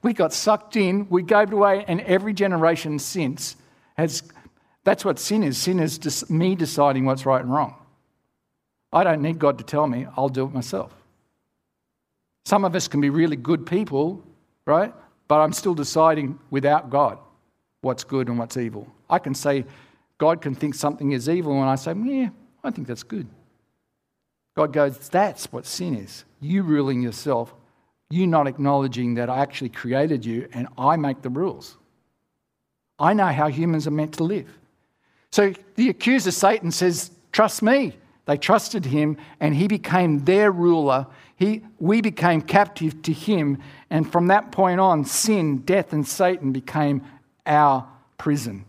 We 0.06 0.12
got 0.12 0.32
sucked 0.32 0.76
in, 0.76 1.08
we 1.10 1.24
gave 1.24 1.48
it 1.48 1.52
away, 1.52 1.84
and 1.88 2.00
every 2.02 2.32
generation 2.32 3.00
since 3.00 3.56
has. 3.96 4.22
That's 4.84 5.04
what 5.04 5.18
sin 5.18 5.42
is. 5.42 5.58
Sin 5.58 5.80
is 5.80 5.98
just 5.98 6.30
me 6.30 6.54
deciding 6.54 7.06
what's 7.06 7.26
right 7.26 7.42
and 7.42 7.52
wrong. 7.52 7.74
I 8.92 9.02
don't 9.02 9.20
need 9.20 9.40
God 9.40 9.58
to 9.58 9.64
tell 9.64 9.88
me, 9.88 10.06
I'll 10.16 10.28
do 10.28 10.44
it 10.44 10.54
myself. 10.54 10.94
Some 12.44 12.64
of 12.64 12.76
us 12.76 12.86
can 12.86 13.00
be 13.00 13.10
really 13.10 13.34
good 13.34 13.66
people, 13.66 14.22
right? 14.64 14.94
But 15.26 15.40
I'm 15.40 15.52
still 15.52 15.74
deciding 15.74 16.38
without 16.50 16.88
God 16.88 17.18
what's 17.80 18.04
good 18.04 18.28
and 18.28 18.38
what's 18.38 18.56
evil. 18.56 18.86
I 19.10 19.18
can 19.18 19.34
say, 19.34 19.64
God 20.18 20.40
can 20.40 20.54
think 20.54 20.76
something 20.76 21.10
is 21.10 21.28
evil, 21.28 21.60
and 21.60 21.68
I 21.68 21.74
say, 21.74 21.94
yeah, 22.04 22.28
I 22.62 22.70
think 22.70 22.86
that's 22.86 23.02
good. 23.02 23.26
God 24.56 24.72
goes, 24.72 25.08
that's 25.08 25.50
what 25.50 25.66
sin 25.66 25.96
is. 25.96 26.24
You 26.40 26.62
ruling 26.62 27.02
yourself 27.02 27.52
you 28.10 28.26
not 28.26 28.46
acknowledging 28.46 29.14
that 29.14 29.28
I 29.28 29.38
actually 29.38 29.70
created 29.70 30.24
you 30.24 30.48
and 30.52 30.68
I 30.78 30.96
make 30.96 31.22
the 31.22 31.30
rules. 31.30 31.76
I 32.98 33.12
know 33.12 33.26
how 33.26 33.48
humans 33.48 33.86
are 33.86 33.92
meant 33.92 34.14
to 34.14 34.24
live. 34.24 34.48
So 35.30 35.52
the 35.74 35.90
accuser, 35.90 36.30
Satan, 36.30 36.70
says, 36.70 37.10
Trust 37.32 37.62
me. 37.62 37.96
They 38.24 38.36
trusted 38.36 38.84
him 38.84 39.18
and 39.38 39.54
he 39.54 39.68
became 39.68 40.24
their 40.24 40.50
ruler. 40.50 41.06
He, 41.36 41.62
we 41.78 42.00
became 42.00 42.42
captive 42.42 43.02
to 43.02 43.12
him. 43.12 43.58
And 43.90 44.10
from 44.10 44.28
that 44.28 44.50
point 44.50 44.80
on, 44.80 45.04
sin, 45.04 45.58
death, 45.58 45.92
and 45.92 46.06
Satan 46.06 46.52
became 46.52 47.02
our 47.44 47.86
prison. 48.18 48.64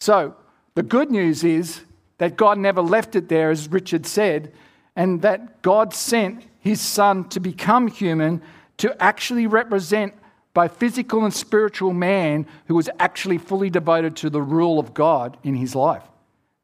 So 0.00 0.36
the 0.74 0.82
good 0.82 1.10
news 1.10 1.44
is 1.44 1.82
that 2.18 2.36
God 2.36 2.58
never 2.58 2.82
left 2.82 3.16
it 3.16 3.28
there, 3.28 3.50
as 3.50 3.70
Richard 3.70 4.06
said, 4.06 4.52
and 4.96 5.22
that 5.22 5.62
God 5.62 5.92
sent 5.92 6.44
his 6.60 6.80
son 6.80 7.28
to 7.30 7.40
become 7.40 7.88
human 7.88 8.42
to 8.78 9.02
actually 9.02 9.46
represent 9.46 10.14
both 10.54 10.76
physical 10.76 11.24
and 11.24 11.34
spiritual 11.34 11.92
man 11.92 12.46
who 12.66 12.74
was 12.74 12.88
actually 12.98 13.38
fully 13.38 13.70
devoted 13.70 14.16
to 14.16 14.30
the 14.30 14.40
rule 14.40 14.78
of 14.78 14.94
God 14.94 15.36
in 15.42 15.54
his 15.54 15.74
life. 15.74 16.04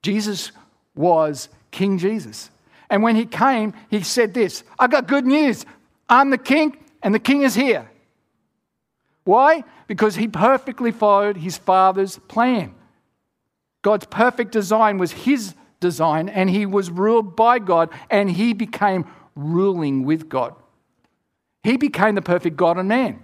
Jesus 0.02 0.52
was 0.94 1.48
King 1.70 1.98
Jesus. 1.98 2.50
And 2.88 3.02
when 3.02 3.16
he 3.16 3.24
came, 3.24 3.74
he 3.88 4.02
said 4.02 4.34
this 4.34 4.64
I 4.78 4.86
got 4.86 5.06
good 5.06 5.26
news. 5.26 5.66
I'm 6.08 6.30
the 6.30 6.38
king, 6.38 6.76
and 7.02 7.14
the 7.14 7.20
king 7.20 7.42
is 7.42 7.54
here. 7.54 7.88
Why? 9.24 9.62
Because 9.86 10.16
he 10.16 10.26
perfectly 10.26 10.90
followed 10.90 11.36
his 11.36 11.56
father's 11.56 12.18
plan. 12.18 12.74
God's 13.82 14.06
perfect 14.06 14.52
design 14.52 14.98
was 14.98 15.12
his 15.12 15.54
design, 15.80 16.28
and 16.28 16.48
he 16.50 16.66
was 16.66 16.90
ruled 16.90 17.34
by 17.34 17.58
God, 17.58 17.90
and 18.10 18.30
he 18.30 18.52
became 18.52 19.06
ruling 19.34 20.04
with 20.04 20.28
God. 20.28 20.54
He 21.62 21.76
became 21.76 22.14
the 22.14 22.22
perfect 22.22 22.56
God 22.56 22.78
and 22.78 22.88
man. 22.88 23.22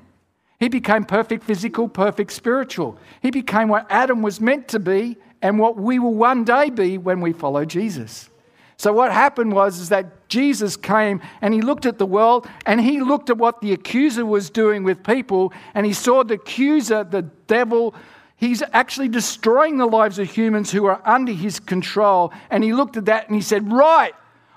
He 0.59 0.69
became 0.69 1.05
perfect 1.05 1.45
physical, 1.45 1.89
perfect 1.89 2.33
spiritual. 2.33 2.99
He 3.21 3.31
became 3.31 3.69
what 3.69 3.87
Adam 3.91 4.23
was 4.23 4.41
meant 4.41 4.69
to 4.69 4.79
be 4.79 5.19
and 5.43 5.59
what 5.59 5.77
we 5.77 5.99
will 5.99 6.15
one 6.15 6.45
day 6.45 6.71
be 6.71 6.97
when 6.97 7.21
we 7.21 7.33
follow 7.33 7.65
Jesus. 7.65 8.31
So 8.79 8.93
what 8.93 9.11
happened 9.11 9.53
was 9.53 9.79
is 9.79 9.89
that 9.89 10.29
Jesus 10.29 10.77
came 10.77 11.23
and 11.41 11.55
he 11.55 11.63
looked 11.63 11.87
at 11.87 11.99
the 11.99 12.07
world 12.07 12.47
and 12.67 12.81
he 12.81 13.01
looked 13.01 13.31
at 13.31 13.39
what 13.39 13.61
the 13.61 13.73
accuser 13.73 14.27
was 14.27 14.51
doing 14.51 14.85
with 14.85 15.03
people 15.03 15.53
and 15.75 15.87
he 15.87 15.95
saw 15.95 16.23
the 16.23 16.35
accuser, 16.35 17.05
the 17.05 17.23
devil, 17.23 17.95
he's 18.37 18.63
actually 18.73 19.09
destroying 19.09 19.79
the 19.79 19.87
lives 19.87 20.19
of 20.19 20.31
humans 20.31 20.71
who 20.71 20.87
are 20.87 21.01
under 21.05 21.33
his 21.33 21.59
control. 21.59 22.33
And 22.51 22.63
he 22.63 22.73
looked 22.73 22.97
at 22.97 23.07
that 23.07 23.27
and 23.27 23.35
he 23.35 23.43
said, 23.43 23.73
"Right, 23.73 24.15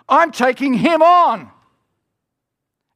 I'm 0.10 0.32
taking 0.32 0.74
him 0.74 1.02
on. 1.02 1.52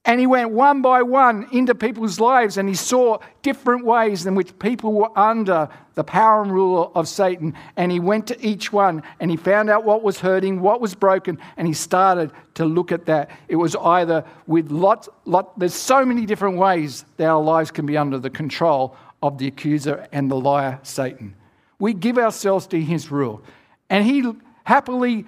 And 0.05 0.19
he 0.19 0.27
went 0.27 0.49
one 0.49 0.81
by 0.81 1.01
one 1.01 1.47
into 1.53 1.73
people's 1.73 2.19
lives 2.19 2.57
and 2.57 2.67
he 2.67 2.75
saw 2.75 3.19
different 3.41 3.85
ways 3.85 4.25
in 4.25 4.35
which 4.35 4.57
people 4.59 4.91
were 4.91 5.17
under 5.17 5.69
the 5.95 6.03
power 6.03 6.41
and 6.41 6.51
rule 6.51 6.91
of 6.93 7.07
Satan. 7.07 7.53
And 7.77 7.89
he 7.89 8.01
went 8.01 8.27
to 8.27 8.45
each 8.45 8.73
one 8.73 9.03
and 9.21 9.31
he 9.31 9.37
found 9.37 9.69
out 9.69 9.85
what 9.85 10.03
was 10.03 10.19
hurting, 10.19 10.59
what 10.59 10.81
was 10.81 10.93
broken, 10.93 11.39
and 11.55 11.67
he 11.67 11.73
started 11.73 12.31
to 12.55 12.65
look 12.65 12.91
at 12.91 13.05
that. 13.05 13.29
It 13.47 13.55
was 13.55 13.77
either 13.77 14.25
with 14.45 14.71
lots, 14.71 15.07
lot, 15.23 15.57
there's 15.57 15.73
so 15.73 16.03
many 16.03 16.25
different 16.25 16.57
ways 16.57 17.05
that 17.15 17.27
our 17.27 17.41
lives 17.41 17.71
can 17.71 17.85
be 17.85 17.95
under 17.95 18.19
the 18.19 18.29
control 18.29 18.97
of 19.23 19.39
the 19.39 19.47
accuser 19.47 20.07
and 20.11 20.29
the 20.29 20.35
liar, 20.35 20.79
Satan. 20.83 21.33
We 21.79 21.93
give 21.93 22.19
ourselves 22.19 22.67
to 22.67 22.79
his 22.79 23.09
rule. 23.09 23.41
And 23.89 24.05
he 24.05 24.31
happily 24.65 25.25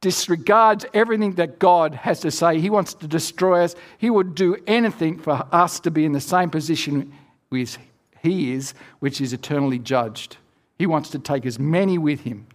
disregards 0.00 0.84
everything 0.92 1.32
that 1.32 1.58
God 1.58 1.94
has 1.94 2.20
to 2.20 2.30
say. 2.30 2.60
He 2.60 2.70
wants 2.70 2.94
to 2.94 3.08
destroy 3.08 3.64
us. 3.64 3.74
He 3.98 4.10
would 4.10 4.34
do 4.34 4.56
anything 4.66 5.18
for 5.18 5.46
us 5.52 5.80
to 5.80 5.90
be 5.90 6.04
in 6.04 6.12
the 6.12 6.20
same 6.20 6.50
position 6.50 7.12
as 7.52 7.78
He 8.22 8.52
is, 8.52 8.74
which 8.98 9.20
is 9.20 9.32
eternally 9.32 9.78
judged. 9.78 10.36
He 10.78 10.86
wants 10.86 11.10
to 11.10 11.18
take 11.18 11.46
as 11.46 11.58
many 11.58 11.98
with 11.98 12.20
Him. 12.20 12.46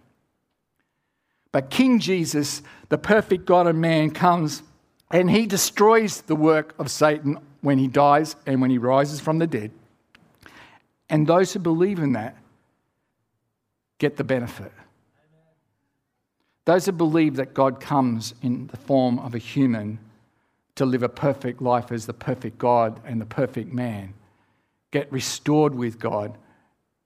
But 1.50 1.70
King 1.70 1.98
Jesus, 1.98 2.62
the 2.88 2.98
perfect 2.98 3.44
God 3.44 3.66
and 3.66 3.80
man, 3.80 4.10
comes 4.10 4.62
and 5.10 5.30
He 5.30 5.46
destroys 5.46 6.22
the 6.22 6.36
work 6.36 6.74
of 6.78 6.90
Satan 6.90 7.38
when 7.60 7.78
He 7.78 7.88
dies 7.88 8.36
and 8.46 8.60
when 8.60 8.70
He 8.70 8.78
rises 8.78 9.20
from 9.20 9.38
the 9.38 9.46
dead. 9.46 9.72
And 11.08 11.26
those 11.26 11.52
who 11.52 11.58
believe 11.58 11.98
in 11.98 12.12
that 12.12 12.36
get 13.98 14.16
the 14.16 14.24
benefit. 14.24 14.72
Those 16.64 16.86
who 16.86 16.92
believe 16.92 17.36
that 17.36 17.54
God 17.54 17.80
comes 17.80 18.34
in 18.42 18.68
the 18.68 18.76
form 18.76 19.18
of 19.18 19.34
a 19.34 19.38
human 19.38 19.98
to 20.76 20.86
live 20.86 21.02
a 21.02 21.08
perfect 21.08 21.60
life 21.60 21.92
as 21.92 22.06
the 22.06 22.12
perfect 22.12 22.58
God 22.58 23.00
and 23.04 23.20
the 23.20 23.26
perfect 23.26 23.72
man 23.72 24.14
get 24.90 25.10
restored 25.10 25.74
with 25.74 25.98
God, 25.98 26.36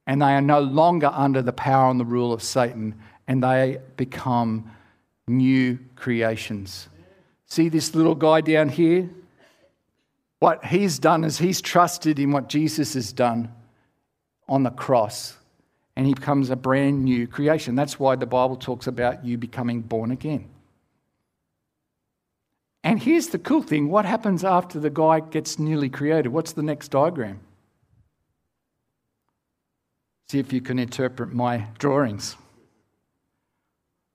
and 0.07 0.21
they 0.21 0.35
are 0.35 0.41
no 0.41 0.61
longer 0.61 1.11
under 1.13 1.41
the 1.41 1.53
power 1.53 1.91
and 1.91 1.99
the 1.99 2.05
rule 2.05 2.33
of 2.33 2.43
Satan, 2.43 2.95
and 3.27 3.43
they 3.43 3.79
become 3.97 4.71
new 5.27 5.79
creations. 5.95 6.89
See 7.47 7.69
this 7.69 7.95
little 7.95 8.15
guy 8.15 8.41
down 8.41 8.69
here? 8.69 9.09
What 10.39 10.65
he's 10.65 10.99
done 10.99 11.25
is 11.25 11.39
he's 11.39 11.61
trusted 11.61 12.19
in 12.19 12.33
what 12.33 12.49
Jesus 12.49 12.95
has 12.95 13.13
done 13.13 13.53
on 14.49 14.63
the 14.63 14.71
cross, 14.71 15.37
and 15.97 16.07
he 16.07 16.15
becomes 16.15 16.51
a 16.51 16.57
brand 16.57 17.05
new 17.05 17.27
creation. 17.27 17.75
That's 17.75 17.99
why 17.99 18.17
the 18.17 18.27
Bible 18.27 18.57
talks 18.57 18.87
about 18.87 19.25
you 19.25 19.39
becoming 19.39 19.81
born 19.81 20.11
again. 20.11 20.49
And 22.85 23.03
here's 23.03 23.29
the 23.29 23.39
cool 23.39 23.63
thing 23.63 23.89
what 23.89 24.05
happens 24.05 24.45
after 24.45 24.79
the 24.79 24.91
guy 24.91 25.19
gets 25.19 25.59
newly 25.59 25.89
created? 25.89 26.29
What's 26.29 26.53
the 26.53 26.63
next 26.63 26.89
diagram? 26.89 27.41
See 30.29 30.39
if 30.39 30.53
you 30.53 30.61
can 30.61 30.79
interpret 30.79 31.33
my 31.33 31.67
drawings. 31.79 32.37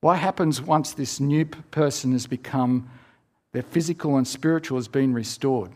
What 0.01 0.19
happens 0.19 0.61
once 0.61 0.93
this 0.93 1.19
new 1.19 1.45
person 1.45 2.13
has 2.13 2.27
become, 2.27 2.89
their 3.51 3.61
physical 3.61 4.17
and 4.17 4.27
spiritual 4.27 4.77
has 4.77 4.87
been 4.87 5.13
restored? 5.13 5.71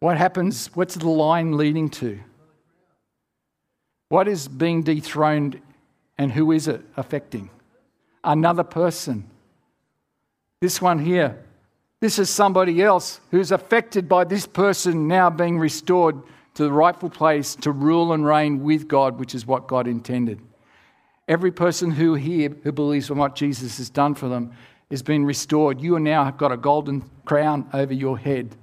What 0.00 0.18
happens? 0.18 0.70
What's 0.74 0.94
the 0.94 1.08
line 1.08 1.56
leading 1.56 1.88
to? 1.90 2.18
What 4.08 4.28
is 4.28 4.46
being 4.46 4.82
dethroned 4.82 5.60
and 6.18 6.30
who 6.32 6.52
is 6.52 6.68
it 6.68 6.82
affecting? 6.96 7.50
Another 8.22 8.64
person. 8.64 9.28
This 10.60 10.80
one 10.80 10.98
here. 10.98 11.42
This 12.00 12.18
is 12.18 12.28
somebody 12.28 12.82
else 12.82 13.20
who's 13.30 13.52
affected 13.52 14.08
by 14.08 14.24
this 14.24 14.46
person 14.46 15.08
now 15.08 15.30
being 15.30 15.58
restored 15.58 16.22
to 16.54 16.64
the 16.64 16.72
rightful 16.72 17.10
place 17.10 17.54
to 17.56 17.70
rule 17.70 18.12
and 18.12 18.24
reign 18.24 18.62
with 18.62 18.88
God, 18.88 19.18
which 19.18 19.34
is 19.34 19.46
what 19.46 19.66
God 19.66 19.86
intended. 19.86 20.40
Every 21.28 21.50
person 21.50 21.90
who 21.90 22.14
here 22.14 22.54
who 22.62 22.72
believes 22.72 23.10
in 23.10 23.18
what 23.18 23.34
Jesus 23.34 23.78
has 23.78 23.90
done 23.90 24.14
for 24.14 24.28
them 24.28 24.52
is 24.88 25.02
being 25.02 25.24
restored. 25.24 25.80
You 25.80 25.98
now 25.98 26.24
have 26.24 26.38
got 26.38 26.52
a 26.52 26.56
golden 26.56 27.10
crown 27.24 27.68
over 27.72 27.92
your 27.92 28.18
head. 28.18 28.54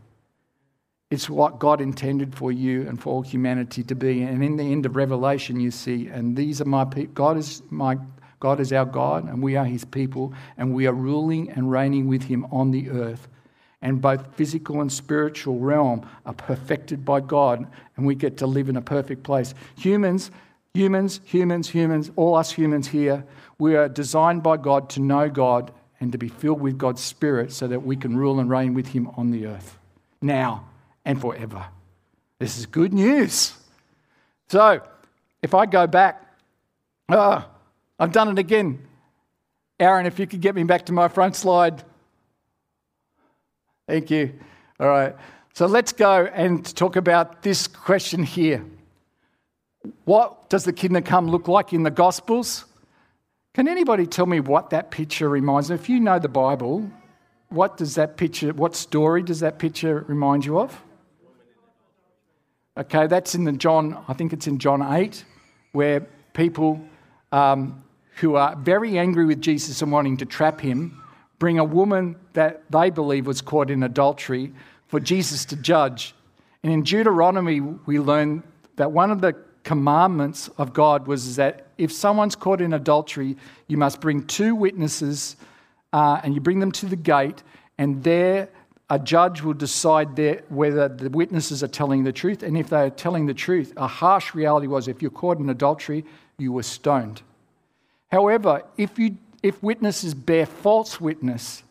It's 1.14 1.30
what 1.30 1.60
God 1.60 1.80
intended 1.80 2.34
for 2.34 2.52
you 2.52 2.88
and 2.90 3.00
for 3.00 3.14
all 3.14 3.22
humanity 3.22 3.84
to 3.84 3.94
be. 3.94 4.24
And 4.24 4.44
in 4.44 4.58
the 4.58 4.64
end 4.64 4.88
of 4.88 4.96
Revelation, 4.96 5.60
you 5.60 5.70
see, 5.70 6.08
and 6.08 6.36
these 6.36 6.60
are 6.60 6.66
my 6.66 6.86
people. 6.86 7.14
God 7.14 7.38
is 7.38 7.62
my 7.70 8.00
God 8.40 8.60
is 8.60 8.74
our 8.74 8.86
God, 8.86 9.30
and 9.30 9.44
we 9.44 9.56
are 9.56 9.64
His 9.64 9.86
people, 9.86 10.34
and 10.58 10.74
we 10.74 10.88
are 10.88 10.92
ruling 10.92 11.52
and 11.52 11.70
reigning 11.70 12.08
with 12.08 12.24
Him 12.24 12.48
on 12.52 12.72
the 12.72 12.90
earth 12.90 13.28
and 13.84 14.02
both 14.02 14.36
physical 14.36 14.82
and 14.82 14.92
spiritual 14.92 15.60
realm 15.60 16.10
are 16.26 16.34
perfected 16.34 17.06
by 17.06 17.20
God, 17.20 17.68
and 17.96 18.08
we 18.08 18.16
get 18.16 18.38
to 18.38 18.48
live 18.48 18.70
in 18.70 18.78
a 18.78 18.82
perfect 18.82 19.22
place. 19.22 19.54
Humans, 19.78 20.32
humans, 20.74 21.22
humans, 21.26 21.70
humans, 21.70 22.10
all 22.16 22.34
us 22.34 22.54
humans 22.54 22.88
here, 22.88 23.24
we 23.60 23.76
are 23.76 23.88
designed 23.88 24.42
by 24.42 24.58
God 24.58 24.90
to 24.92 25.00
know 25.00 25.30
God 25.30 25.72
and 26.00 26.12
to 26.12 26.18
be 26.18 26.30
filled 26.30 26.62
with 26.62 26.78
God's 26.78 27.02
Spirit 27.02 27.52
so 27.52 27.68
that 27.68 27.84
we 27.84 27.98
can 27.98 28.18
rule 28.18 28.40
and 28.40 28.50
reign 28.50 28.74
with 28.74 28.88
Him 28.88 29.10
on 29.16 29.30
the 29.30 29.46
earth, 29.46 29.78
now 30.22 30.66
and 31.06 31.20
forever. 31.20 31.66
This 32.40 32.58
is 32.58 32.66
good 32.66 32.94
news. 32.94 33.54
So, 34.48 34.82
if 35.42 35.54
I 35.54 35.66
go 35.66 35.88
back, 35.88 36.22
oh, 37.10 37.46
I've 38.00 38.12
done 38.12 38.30
it 38.30 38.40
again. 38.40 38.86
Aaron, 39.80 40.06
if 40.06 40.20
you 40.20 40.28
could 40.28 40.42
get 40.42 40.56
me 40.56 40.64
back 40.64 40.86
to 40.88 40.94
my 40.94 41.08
front 41.08 41.36
slide. 41.36 41.84
Thank 43.88 44.10
you. 44.12 44.34
All 44.80 44.88
right. 44.88 45.16
So 45.54 45.66
let's 45.66 45.92
go 45.92 46.26
and 46.34 46.66
talk 46.76 46.96
about 46.96 47.44
this 47.44 47.68
question 47.68 48.24
here. 48.24 48.66
What 50.06 50.50
does 50.50 50.64
the 50.64 50.74
kingdom 50.74 51.04
come 51.04 51.28
look 51.28 51.48
like 51.48 51.74
in 51.74 51.84
the 51.84 51.92
Gospels? 51.92 52.66
Can 53.54 53.68
anybody 53.68 54.08
tell 54.08 54.26
me 54.26 54.40
what 54.40 54.72
that 54.72 54.90
picture 54.90 55.30
reminds 55.30 55.70
me? 55.70 55.76
If 55.76 55.90
you 55.90 56.00
know 56.00 56.18
the 56.18 56.30
Bible, 56.30 56.90
what 57.50 57.78
does 57.78 57.96
that 57.96 58.18
picture, 58.18 58.52
what 58.54 58.76
story 58.76 59.22
does 59.22 59.42
that 59.42 59.60
picture 59.60 60.06
remind 60.08 60.46
you 60.46 60.60
of? 60.60 60.82
Okay, 62.76 63.06
that's 63.08 63.36
in 63.36 63.44
the 63.44 63.52
John, 63.52 64.04
I 64.08 64.14
think 64.14 64.34
it's 64.34 64.48
in 64.48 64.58
John 64.58 64.82
8, 64.82 65.24
where 65.74 66.02
people 66.34 66.82
um, 67.32 67.84
who 68.16 68.36
are 68.36 68.56
very 68.56 68.98
angry 68.98 69.26
with 69.26 69.42
Jesus 69.42 69.82
and 69.82 69.92
wanting 69.92 70.18
to 70.18 70.26
trap 70.26 70.60
him 70.60 71.00
bring 71.44 71.60
a 71.60 71.64
woman 71.64 72.16
that 72.32 72.64
they 72.72 72.90
believe 72.90 73.28
was 73.28 73.42
caught 73.42 73.70
in 73.70 73.84
adultery 73.84 74.54
for 74.88 75.00
Jesus 75.00 75.44
to 75.44 75.58
judge. 75.58 76.16
And 76.64 76.72
in 76.72 76.84
Deuteronomy, 76.84 77.60
we 77.60 78.00
learn 78.00 78.44
that 78.78 78.94
one 78.94 79.12
of 79.12 79.20
the 79.20 79.36
commandments 79.64 80.50
of 80.58 80.72
God 80.72 81.06
was 81.06 81.36
that 81.36 81.68
if 81.78 81.92
someone's 81.92 82.36
caught 82.36 82.62
in 82.62 82.72
adultery, 82.72 83.36
you 83.68 83.76
must 83.76 84.00
bring 84.00 84.26
two 84.26 84.56
witnesses 84.56 85.36
uh, 85.92 86.22
and 86.24 86.34
you 86.34 86.40
bring 86.40 86.60
them 86.60 86.72
to 86.72 86.86
the 86.86 86.96
gate, 86.96 87.44
and 87.78 88.02
there 88.04 88.48
a 88.90 89.00
judge 89.00 89.42
will 89.42 89.54
decide 89.54 90.18
whether 90.50 90.88
the 90.88 91.10
witnesses 91.10 91.64
are 91.64 91.68
telling 91.68 92.04
the 92.04 92.12
truth. 92.12 92.44
And 92.44 92.58
if 92.58 92.70
they 92.70 92.82
are 92.82 92.90
telling 92.90 93.26
the 93.26 93.34
truth, 93.34 93.74
a 93.78 93.88
harsh 93.88 94.36
reality 94.36 94.68
was 94.68 94.88
if 94.88 95.02
you're 95.02 95.12
caught 95.12 95.40
in 95.40 95.50
adultery, 95.50 96.06
you 96.38 96.52
were 96.52 96.64
stoned. 96.64 97.22
However, 98.12 98.64
if 98.78 99.00
you 99.00 99.18
if 99.42 99.62
witnesses 99.62 100.14
bear 100.14 100.46
false 100.46 101.02
witness 101.02 101.64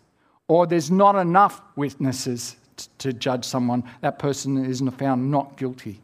or 0.47 0.67
there's 0.67 0.91
not 0.91 1.17
enough 1.17 1.63
witnesses 1.75 2.57
to 2.99 3.13
judge 3.13 3.45
someone, 3.45 3.83
that 4.03 4.19
person 4.19 4.65
is 4.65 4.83
found 4.99 5.31
not 5.31 5.57
guilty. 5.57 5.99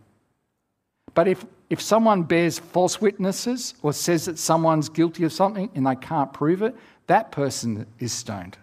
But 1.15 1.29
if, 1.29 1.45
if 1.69 1.81
someone 1.83 2.23
bears 2.23 2.59
false 2.59 3.01
witnesses 3.01 3.75
or 3.83 3.93
says 3.93 4.25
that 4.25 4.39
someone's 4.39 4.89
guilty 4.89 5.25
of 5.25 5.33
something 5.33 5.69
and 5.75 5.87
they 5.87 5.97
can't 5.97 6.33
prove 6.33 6.63
it, 6.63 6.75
that 7.07 7.33
person 7.33 7.87
is 7.99 8.13
stoned. 8.13 8.57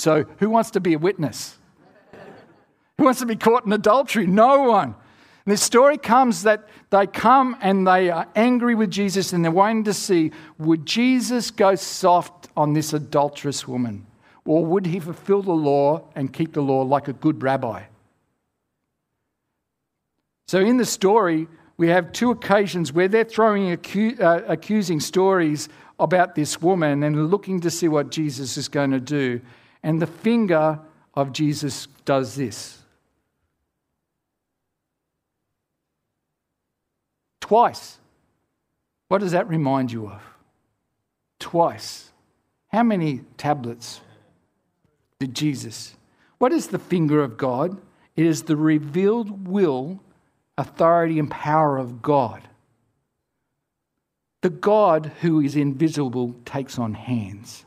So, 0.00 0.24
who 0.38 0.48
wants 0.48 0.70
to 0.70 0.80
be 0.80 0.94
a 0.94 0.98
witness? 0.98 1.58
who 2.96 3.04
wants 3.04 3.20
to 3.20 3.26
be 3.26 3.36
caught 3.36 3.66
in 3.66 3.72
adultery? 3.72 4.26
No 4.26 4.62
one. 4.62 4.94
And 5.44 5.52
the 5.52 5.58
story 5.58 5.98
comes 5.98 6.42
that 6.44 6.68
they 6.88 7.06
come 7.06 7.56
and 7.60 7.86
they 7.86 8.08
are 8.08 8.26
angry 8.34 8.74
with 8.74 8.90
Jesus 8.90 9.32
and 9.32 9.44
they're 9.44 9.52
waiting 9.52 9.84
to 9.84 9.94
see 9.94 10.32
would 10.58 10.86
Jesus 10.86 11.50
go 11.50 11.74
soft 11.74 12.48
on 12.56 12.72
this 12.72 12.94
adulterous 12.94 13.68
woman? 13.68 14.06
Or 14.46 14.64
would 14.64 14.86
he 14.86 15.00
fulfill 15.00 15.42
the 15.42 15.52
law 15.52 16.08
and 16.14 16.32
keep 16.32 16.54
the 16.54 16.62
law 16.62 16.82
like 16.82 17.08
a 17.08 17.12
good 17.12 17.42
rabbi? 17.42 17.82
So, 20.48 20.60
in 20.60 20.78
the 20.78 20.86
story, 20.86 21.46
we 21.76 21.88
have 21.88 22.12
two 22.12 22.30
occasions 22.30 22.92
where 22.92 23.08
they're 23.08 23.24
throwing 23.24 23.76
acu- 23.76 24.18
uh, 24.18 24.42
accusing 24.46 25.00
stories 25.00 25.68
about 25.98 26.34
this 26.34 26.60
woman 26.62 27.02
and 27.02 27.30
looking 27.30 27.60
to 27.60 27.70
see 27.70 27.88
what 27.88 28.10
Jesus 28.10 28.56
is 28.56 28.68
going 28.68 28.92
to 28.92 29.00
do. 29.00 29.42
And 29.82 30.00
the 30.00 30.06
finger 30.06 30.78
of 31.14 31.32
Jesus 31.32 31.86
does 32.04 32.34
this. 32.34 32.78
Twice. 37.40 37.98
What 39.08 39.18
does 39.18 39.32
that 39.32 39.48
remind 39.48 39.90
you 39.90 40.06
of? 40.06 40.22
Twice. 41.38 42.10
How 42.68 42.82
many 42.82 43.22
tablets 43.36 44.00
did 45.18 45.34
Jesus? 45.34 45.96
What 46.38 46.52
is 46.52 46.68
the 46.68 46.78
finger 46.78 47.22
of 47.22 47.36
God? 47.36 47.80
It 48.14 48.24
is 48.24 48.44
the 48.44 48.56
revealed 48.56 49.48
will, 49.48 50.00
authority, 50.56 51.18
and 51.18 51.30
power 51.30 51.76
of 51.76 52.02
God. 52.02 52.42
The 54.42 54.50
God 54.50 55.12
who 55.20 55.40
is 55.40 55.56
invisible 55.56 56.34
takes 56.44 56.78
on 56.78 56.94
hands. 56.94 57.64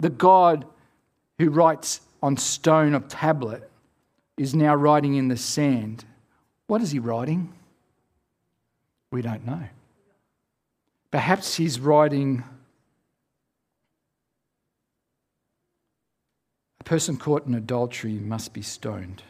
The 0.00 0.10
God 0.10 0.66
who 1.38 1.50
writes 1.50 2.00
on 2.22 2.36
stone 2.36 2.94
of 2.94 3.08
tablet 3.08 3.70
is 4.36 4.54
now 4.54 4.74
writing 4.74 5.14
in 5.14 5.28
the 5.28 5.36
sand. 5.36 6.04
What 6.66 6.80
is 6.80 6.90
he 6.90 6.98
writing? 6.98 7.52
We 9.10 9.22
don't 9.22 9.46
know. 9.46 9.62
Perhaps 11.10 11.54
he's 11.54 11.78
writing 11.78 12.42
a 16.80 16.84
person 16.84 17.16
caught 17.16 17.46
in 17.46 17.54
adultery 17.54 18.14
must 18.14 18.52
be 18.52 18.62
stoned. 18.62 19.22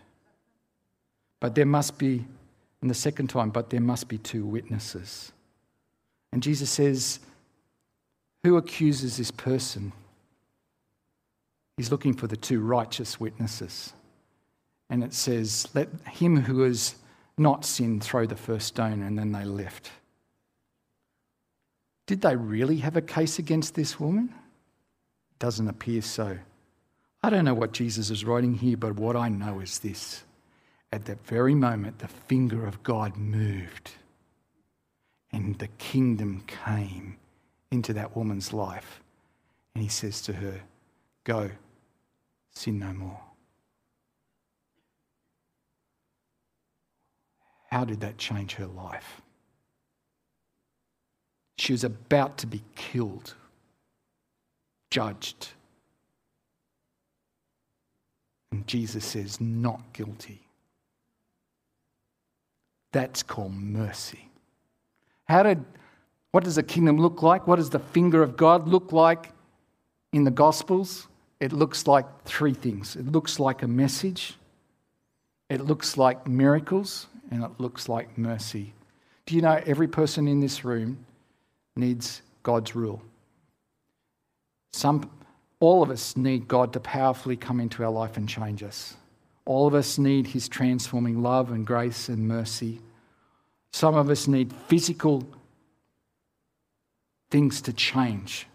But 1.40 1.54
there 1.54 1.66
must 1.66 1.98
be, 1.98 2.24
in 2.80 2.88
the 2.88 2.94
second 2.94 3.28
time, 3.28 3.50
but 3.50 3.68
there 3.68 3.80
must 3.80 4.08
be 4.08 4.16
two 4.16 4.46
witnesses. 4.46 5.32
And 6.32 6.42
Jesus 6.42 6.70
says, 6.70 7.20
Who 8.42 8.56
accuses 8.56 9.18
this 9.18 9.30
person? 9.30 9.92
He's 11.76 11.90
looking 11.90 12.14
for 12.14 12.26
the 12.26 12.36
two 12.36 12.60
righteous 12.60 13.18
witnesses. 13.18 13.92
And 14.90 15.02
it 15.02 15.12
says, 15.12 15.66
Let 15.74 15.88
him 16.08 16.42
who 16.42 16.62
has 16.62 16.94
not 17.36 17.64
sinned 17.64 18.02
throw 18.02 18.26
the 18.26 18.36
first 18.36 18.68
stone, 18.68 19.02
and 19.02 19.18
then 19.18 19.32
they 19.32 19.44
left. 19.44 19.90
Did 22.06 22.20
they 22.20 22.36
really 22.36 22.76
have 22.78 22.96
a 22.96 23.02
case 23.02 23.38
against 23.38 23.74
this 23.74 23.98
woman? 23.98 24.32
Doesn't 25.38 25.68
appear 25.68 26.02
so. 26.02 26.38
I 27.22 27.30
don't 27.30 27.44
know 27.44 27.54
what 27.54 27.72
Jesus 27.72 28.10
is 28.10 28.24
writing 28.24 28.54
here, 28.54 28.76
but 28.76 28.96
what 28.96 29.16
I 29.16 29.28
know 29.28 29.60
is 29.60 29.78
this. 29.78 30.22
At 30.92 31.06
that 31.06 31.26
very 31.26 31.54
moment, 31.54 31.98
the 31.98 32.08
finger 32.08 32.66
of 32.66 32.82
God 32.82 33.16
moved, 33.16 33.90
and 35.32 35.58
the 35.58 35.68
kingdom 35.78 36.44
came 36.46 37.16
into 37.70 37.92
that 37.94 38.16
woman's 38.16 38.52
life. 38.52 39.00
And 39.74 39.82
he 39.82 39.88
says 39.88 40.20
to 40.22 40.34
her, 40.34 40.60
Go, 41.24 41.50
sin 42.54 42.78
no 42.78 42.92
more. 42.92 43.20
How 47.70 47.84
did 47.84 48.00
that 48.00 48.18
change 48.18 48.54
her 48.54 48.66
life? 48.66 49.20
She 51.58 51.72
was 51.72 51.84
about 51.84 52.38
to 52.38 52.46
be 52.46 52.62
killed, 52.74 53.34
judged. 54.90 55.48
And 58.52 58.66
Jesus 58.66 59.04
says, 59.04 59.40
not 59.40 59.92
guilty. 59.92 60.40
That's 62.92 63.24
called 63.24 63.54
mercy. 63.54 64.30
How 65.24 65.42
did, 65.42 65.64
what 66.30 66.44
does 66.44 66.54
the 66.54 66.62
kingdom 66.62 66.98
look 66.98 67.22
like? 67.22 67.48
What 67.48 67.56
does 67.56 67.70
the 67.70 67.80
finger 67.80 68.22
of 68.22 68.36
God 68.36 68.68
look 68.68 68.92
like 68.92 69.30
in 70.12 70.22
the 70.22 70.30
Gospels? 70.30 71.08
It 71.40 71.52
looks 71.52 71.86
like 71.86 72.06
three 72.24 72.54
things 72.54 72.96
it 72.96 73.06
looks 73.06 73.38
like 73.38 73.62
a 73.62 73.68
message, 73.68 74.34
it 75.50 75.60
looks 75.60 75.96
like 75.96 76.26
miracles, 76.26 77.06
and 77.30 77.42
it 77.42 77.50
looks 77.58 77.88
like 77.88 78.16
mercy. 78.16 78.72
Do 79.26 79.34
you 79.34 79.42
know 79.42 79.60
every 79.66 79.88
person 79.88 80.28
in 80.28 80.40
this 80.40 80.64
room 80.64 81.04
needs 81.76 82.22
God's 82.42 82.74
rule? 82.74 83.02
Some, 84.72 85.10
all 85.60 85.82
of 85.82 85.90
us 85.90 86.16
need 86.16 86.46
God 86.46 86.72
to 86.74 86.80
powerfully 86.80 87.36
come 87.36 87.60
into 87.60 87.84
our 87.84 87.90
life 87.90 88.16
and 88.16 88.28
change 88.28 88.62
us. 88.62 88.94
All 89.46 89.66
of 89.66 89.74
us 89.74 89.98
need 89.98 90.26
His 90.26 90.48
transforming 90.48 91.22
love 91.22 91.50
and 91.50 91.66
grace 91.66 92.08
and 92.08 92.26
mercy. 92.26 92.80
Some 93.72 93.94
of 93.94 94.10
us 94.10 94.28
need 94.28 94.52
physical 94.68 95.26
things 97.30 97.60
to 97.62 97.72
change. 97.72 98.46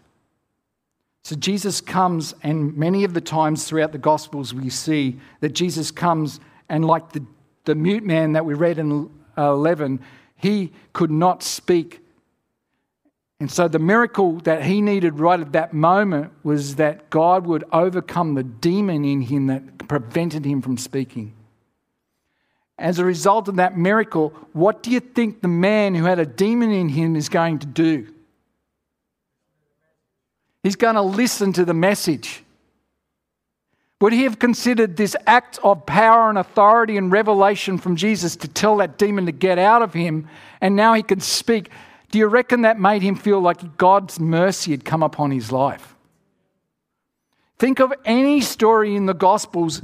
So 1.22 1.36
Jesus 1.36 1.80
comes, 1.80 2.34
and 2.42 2.76
many 2.76 3.04
of 3.04 3.14
the 3.14 3.20
times 3.20 3.64
throughout 3.64 3.92
the 3.92 3.98
Gospels, 3.98 4.54
we 4.54 4.70
see 4.70 5.18
that 5.40 5.50
Jesus 5.50 5.90
comes, 5.90 6.40
and 6.68 6.84
like 6.84 7.12
the, 7.12 7.24
the 7.64 7.74
mute 7.74 8.04
man 8.04 8.32
that 8.32 8.44
we 8.44 8.54
read 8.54 8.78
in 8.78 9.10
uh, 9.36 9.52
11, 9.52 10.00
he 10.36 10.72
could 10.92 11.10
not 11.10 11.42
speak. 11.42 12.00
And 13.38 13.50
so 13.50 13.68
the 13.68 13.78
miracle 13.78 14.34
that 14.40 14.64
he 14.64 14.80
needed 14.80 15.18
right 15.18 15.40
at 15.40 15.52
that 15.52 15.72
moment 15.72 16.32
was 16.42 16.76
that 16.76 17.10
God 17.10 17.46
would 17.46 17.64
overcome 17.72 18.34
the 18.34 18.42
demon 18.42 19.04
in 19.04 19.22
him 19.22 19.46
that 19.46 19.88
prevented 19.88 20.44
him 20.44 20.62
from 20.62 20.76
speaking. 20.76 21.34
As 22.78 22.98
a 22.98 23.04
result 23.04 23.48
of 23.48 23.56
that 23.56 23.76
miracle, 23.76 24.30
what 24.52 24.82
do 24.82 24.90
you 24.90 25.00
think 25.00 25.42
the 25.42 25.48
man 25.48 25.94
who 25.94 26.04
had 26.04 26.18
a 26.18 26.24
demon 26.24 26.70
in 26.70 26.88
him 26.88 27.14
is 27.14 27.28
going 27.28 27.58
to 27.58 27.66
do? 27.66 28.12
He's 30.62 30.76
going 30.76 30.94
to 30.94 31.02
listen 31.02 31.52
to 31.54 31.64
the 31.64 31.74
message. 31.74 32.42
Would 34.00 34.12
he 34.12 34.24
have 34.24 34.38
considered 34.38 34.96
this 34.96 35.14
act 35.26 35.58
of 35.62 35.84
power 35.84 36.30
and 36.30 36.38
authority 36.38 36.96
and 36.96 37.12
revelation 37.12 37.76
from 37.76 37.96
Jesus 37.96 38.34
to 38.36 38.48
tell 38.48 38.78
that 38.78 38.96
demon 38.96 39.26
to 39.26 39.32
get 39.32 39.58
out 39.58 39.82
of 39.82 39.92
him 39.92 40.28
and 40.60 40.74
now 40.74 40.94
he 40.94 41.02
can 41.02 41.20
speak? 41.20 41.70
Do 42.10 42.18
you 42.18 42.26
reckon 42.26 42.62
that 42.62 42.80
made 42.80 43.02
him 43.02 43.14
feel 43.14 43.40
like 43.40 43.76
God's 43.76 44.18
mercy 44.18 44.70
had 44.70 44.84
come 44.84 45.02
upon 45.02 45.30
his 45.30 45.52
life? 45.52 45.94
Think 47.58 47.78
of 47.78 47.92
any 48.06 48.40
story 48.40 48.96
in 48.96 49.04
the 49.04 49.12
Gospels 49.12 49.82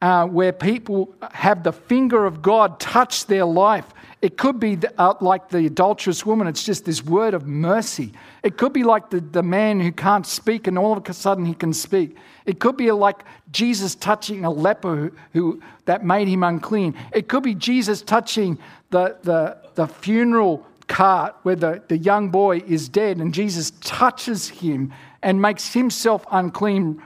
uh, 0.00 0.26
where 0.26 0.52
people 0.52 1.14
have 1.32 1.64
the 1.64 1.72
finger 1.72 2.24
of 2.24 2.40
God 2.40 2.78
touch 2.78 3.26
their 3.26 3.44
life. 3.44 3.86
It 4.20 4.36
could 4.36 4.58
be 4.58 4.78
uh, 4.96 5.14
like 5.20 5.48
the 5.48 5.66
adulterous 5.66 6.26
woman, 6.26 6.46
it's 6.46 6.64
just 6.64 6.84
this 6.84 7.04
word 7.04 7.34
of 7.34 7.46
mercy. 7.46 8.12
It 8.42 8.56
could 8.56 8.72
be 8.72 8.82
like 8.82 9.10
the, 9.10 9.20
the 9.20 9.42
man 9.42 9.80
who 9.80 9.92
can't 9.92 10.26
speak 10.26 10.66
and 10.66 10.76
all 10.78 10.96
of 10.96 11.08
a 11.08 11.12
sudden 11.12 11.44
he 11.44 11.54
can 11.54 11.72
speak. 11.72 12.16
It 12.44 12.58
could 12.58 12.76
be 12.76 12.90
like 12.90 13.24
Jesus 13.52 13.94
touching 13.94 14.44
a 14.44 14.50
leper 14.50 14.96
who, 14.96 15.12
who 15.34 15.62
that 15.84 16.04
made 16.04 16.26
him 16.26 16.42
unclean. 16.42 16.94
It 17.12 17.28
could 17.28 17.42
be 17.42 17.54
Jesus 17.54 18.02
touching 18.02 18.58
the, 18.90 19.16
the, 19.22 19.56
the 19.74 19.86
funeral 19.86 20.66
cart 20.88 21.36
where 21.42 21.56
the, 21.56 21.82
the 21.88 21.98
young 21.98 22.30
boy 22.30 22.58
is 22.66 22.88
dead 22.88 23.18
and 23.18 23.32
Jesus 23.32 23.72
touches 23.82 24.48
him 24.48 24.92
and 25.22 25.40
makes 25.40 25.72
himself 25.74 26.24
unclean 26.30 27.02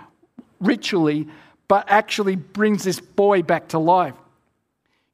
ritually 0.60 1.28
but 1.72 1.86
actually 1.88 2.36
brings 2.36 2.84
this 2.84 3.00
boy 3.00 3.40
back 3.40 3.68
to 3.68 3.78
life. 3.78 4.12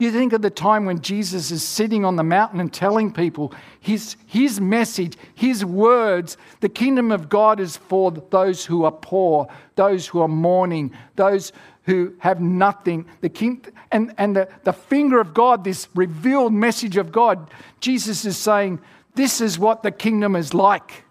You 0.01 0.11
think 0.11 0.33
of 0.33 0.43
the 0.43 0.51
time 0.51 0.87
when 0.87 1.03
Jesus 1.03 1.53
is 1.53 1.63
sitting 1.63 2.05
on 2.05 2.17
the 2.17 2.25
mountain 2.25 2.59
and 2.59 2.75
telling 2.75 3.13
people 3.13 3.55
his, 3.79 4.17
his 4.27 4.61
message, 4.61 5.17
his 5.37 5.65
words. 5.65 6.37
The 6.59 6.69
kingdom 6.69 7.13
of 7.13 7.29
God 7.29 7.61
is 7.61 7.77
for 7.77 8.11
those 8.11 8.67
who 8.67 8.83
are 8.83 8.91
poor, 8.91 9.47
those 9.77 10.09
who 10.09 10.21
are 10.21 10.27
mourning, 10.27 10.91
those 11.15 11.53
who 11.85 12.15
have 12.19 12.41
nothing. 12.41 13.07
The 13.21 13.29
king, 13.29 13.65
and 13.93 14.13
and 14.19 14.35
the, 14.35 14.49
the 14.65 14.73
finger 14.73 15.21
of 15.21 15.35
God, 15.35 15.63
this 15.63 15.87
revealed 15.95 16.53
message 16.53 16.97
of 16.97 17.13
God, 17.13 17.53
Jesus 17.79 18.25
is 18.25 18.37
saying, 18.37 18.81
This 19.15 19.41
is 19.41 19.61
what 19.61 19.85
the 19.85 19.93
kingdom 19.93 20.35
is 20.35 20.55
like. 20.55 21.05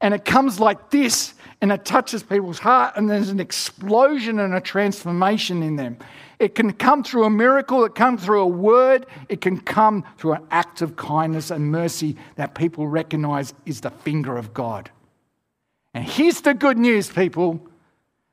And 0.00 0.14
it 0.14 0.24
comes 0.24 0.60
like 0.60 0.90
this 0.90 1.34
and 1.62 1.70
it 1.70 1.84
touches 1.84 2.24
people's 2.24 2.58
heart, 2.58 2.94
and 2.96 3.08
there's 3.08 3.28
an 3.28 3.38
explosion 3.38 4.40
and 4.40 4.52
a 4.52 4.60
transformation 4.60 5.62
in 5.62 5.76
them. 5.76 5.96
It 6.40 6.56
can 6.56 6.72
come 6.72 7.04
through 7.04 7.22
a 7.22 7.30
miracle, 7.30 7.84
it 7.84 7.94
can 7.94 8.16
come 8.16 8.18
through 8.18 8.40
a 8.40 8.46
word, 8.46 9.06
it 9.28 9.40
can 9.40 9.60
come 9.60 10.04
through 10.18 10.32
an 10.32 10.46
act 10.50 10.82
of 10.82 10.96
kindness 10.96 11.52
and 11.52 11.70
mercy 11.70 12.16
that 12.34 12.56
people 12.56 12.88
recognize 12.88 13.54
is 13.64 13.80
the 13.80 13.90
finger 13.90 14.36
of 14.36 14.52
God. 14.52 14.90
And 15.94 16.04
here's 16.04 16.40
the 16.40 16.52
good 16.52 16.78
news, 16.78 17.08
people 17.08 17.64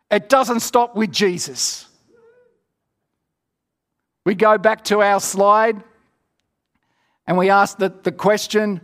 it 0.10 0.28
doesn't 0.28 0.62
stop 0.62 0.96
with 0.96 1.12
Jesus. 1.12 1.86
We 4.26 4.34
go 4.34 4.58
back 4.58 4.86
to 4.86 5.04
our 5.04 5.20
slide 5.20 5.84
and 7.28 7.38
we 7.38 7.52
ask 7.52 7.78
the, 7.78 7.94
the 8.02 8.12
question 8.12 8.82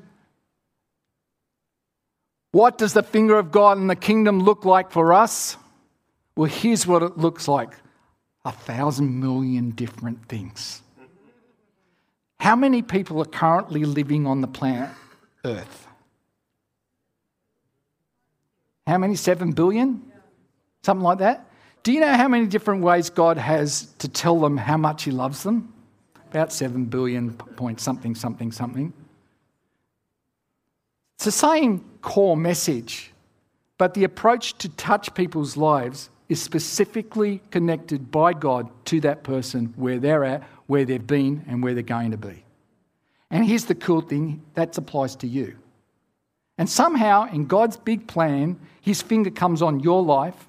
what 2.55 2.77
does 2.77 2.93
the 2.93 3.03
finger 3.03 3.37
of 3.37 3.51
God 3.51 3.77
in 3.77 3.87
the 3.87 3.97
kingdom 3.97 4.39
look 4.39 4.63
like 4.63 4.89
for 4.89 5.11
us? 5.11 5.57
Well, 6.37 6.49
here's 6.49 6.87
what 6.87 7.03
it 7.03 7.17
looks 7.17 7.49
like 7.49 7.73
a 8.45 8.53
thousand 8.53 9.19
million 9.19 9.71
different 9.71 10.29
things. 10.29 10.81
How 12.39 12.55
many 12.55 12.81
people 12.81 13.21
are 13.21 13.25
currently 13.25 13.83
living 13.83 14.25
on 14.25 14.39
the 14.39 14.47
planet 14.47 14.89
Earth? 15.43 15.87
How 18.87 18.99
many? 18.99 19.15
Seven 19.15 19.51
billion? 19.51 20.09
Something 20.83 21.03
like 21.03 21.17
that? 21.17 21.49
Do 21.83 21.91
you 21.91 21.99
know 21.99 22.13
how 22.13 22.29
many 22.29 22.45
different 22.45 22.83
ways 22.83 23.09
God 23.09 23.37
has 23.37 23.87
to 23.97 24.07
tell 24.07 24.39
them 24.39 24.55
how 24.55 24.77
much 24.77 25.03
He 25.03 25.11
loves 25.11 25.43
them? 25.43 25.73
About 26.29 26.53
seven 26.53 26.85
billion 26.85 27.33
point 27.33 27.81
something, 27.81 28.15
something, 28.15 28.53
something. 28.53 28.93
It's 31.15 31.25
the 31.25 31.31
same 31.31 31.83
core 32.01 32.37
message, 32.37 33.11
but 33.77 33.93
the 33.93 34.03
approach 34.03 34.57
to 34.59 34.69
touch 34.69 35.13
people's 35.13 35.57
lives 35.57 36.09
is 36.27 36.41
specifically 36.41 37.41
connected 37.51 38.11
by 38.11 38.33
God 38.33 38.69
to 38.85 38.99
that 39.01 39.23
person 39.23 39.73
where 39.75 39.99
they're 39.99 40.23
at, 40.23 40.43
where 40.67 40.85
they've 40.85 41.05
been, 41.05 41.43
and 41.47 41.63
where 41.63 41.73
they're 41.73 41.83
going 41.83 42.11
to 42.11 42.17
be. 42.17 42.43
And 43.29 43.45
here's 43.45 43.65
the 43.65 43.75
cool 43.75 44.01
thing 44.01 44.41
that 44.53 44.77
applies 44.77 45.15
to 45.17 45.27
you. 45.27 45.55
And 46.57 46.69
somehow, 46.69 47.29
in 47.31 47.45
God's 47.45 47.77
big 47.77 48.07
plan, 48.07 48.59
his 48.81 49.01
finger 49.01 49.29
comes 49.29 49.61
on 49.61 49.81
your 49.81 50.01
life, 50.01 50.47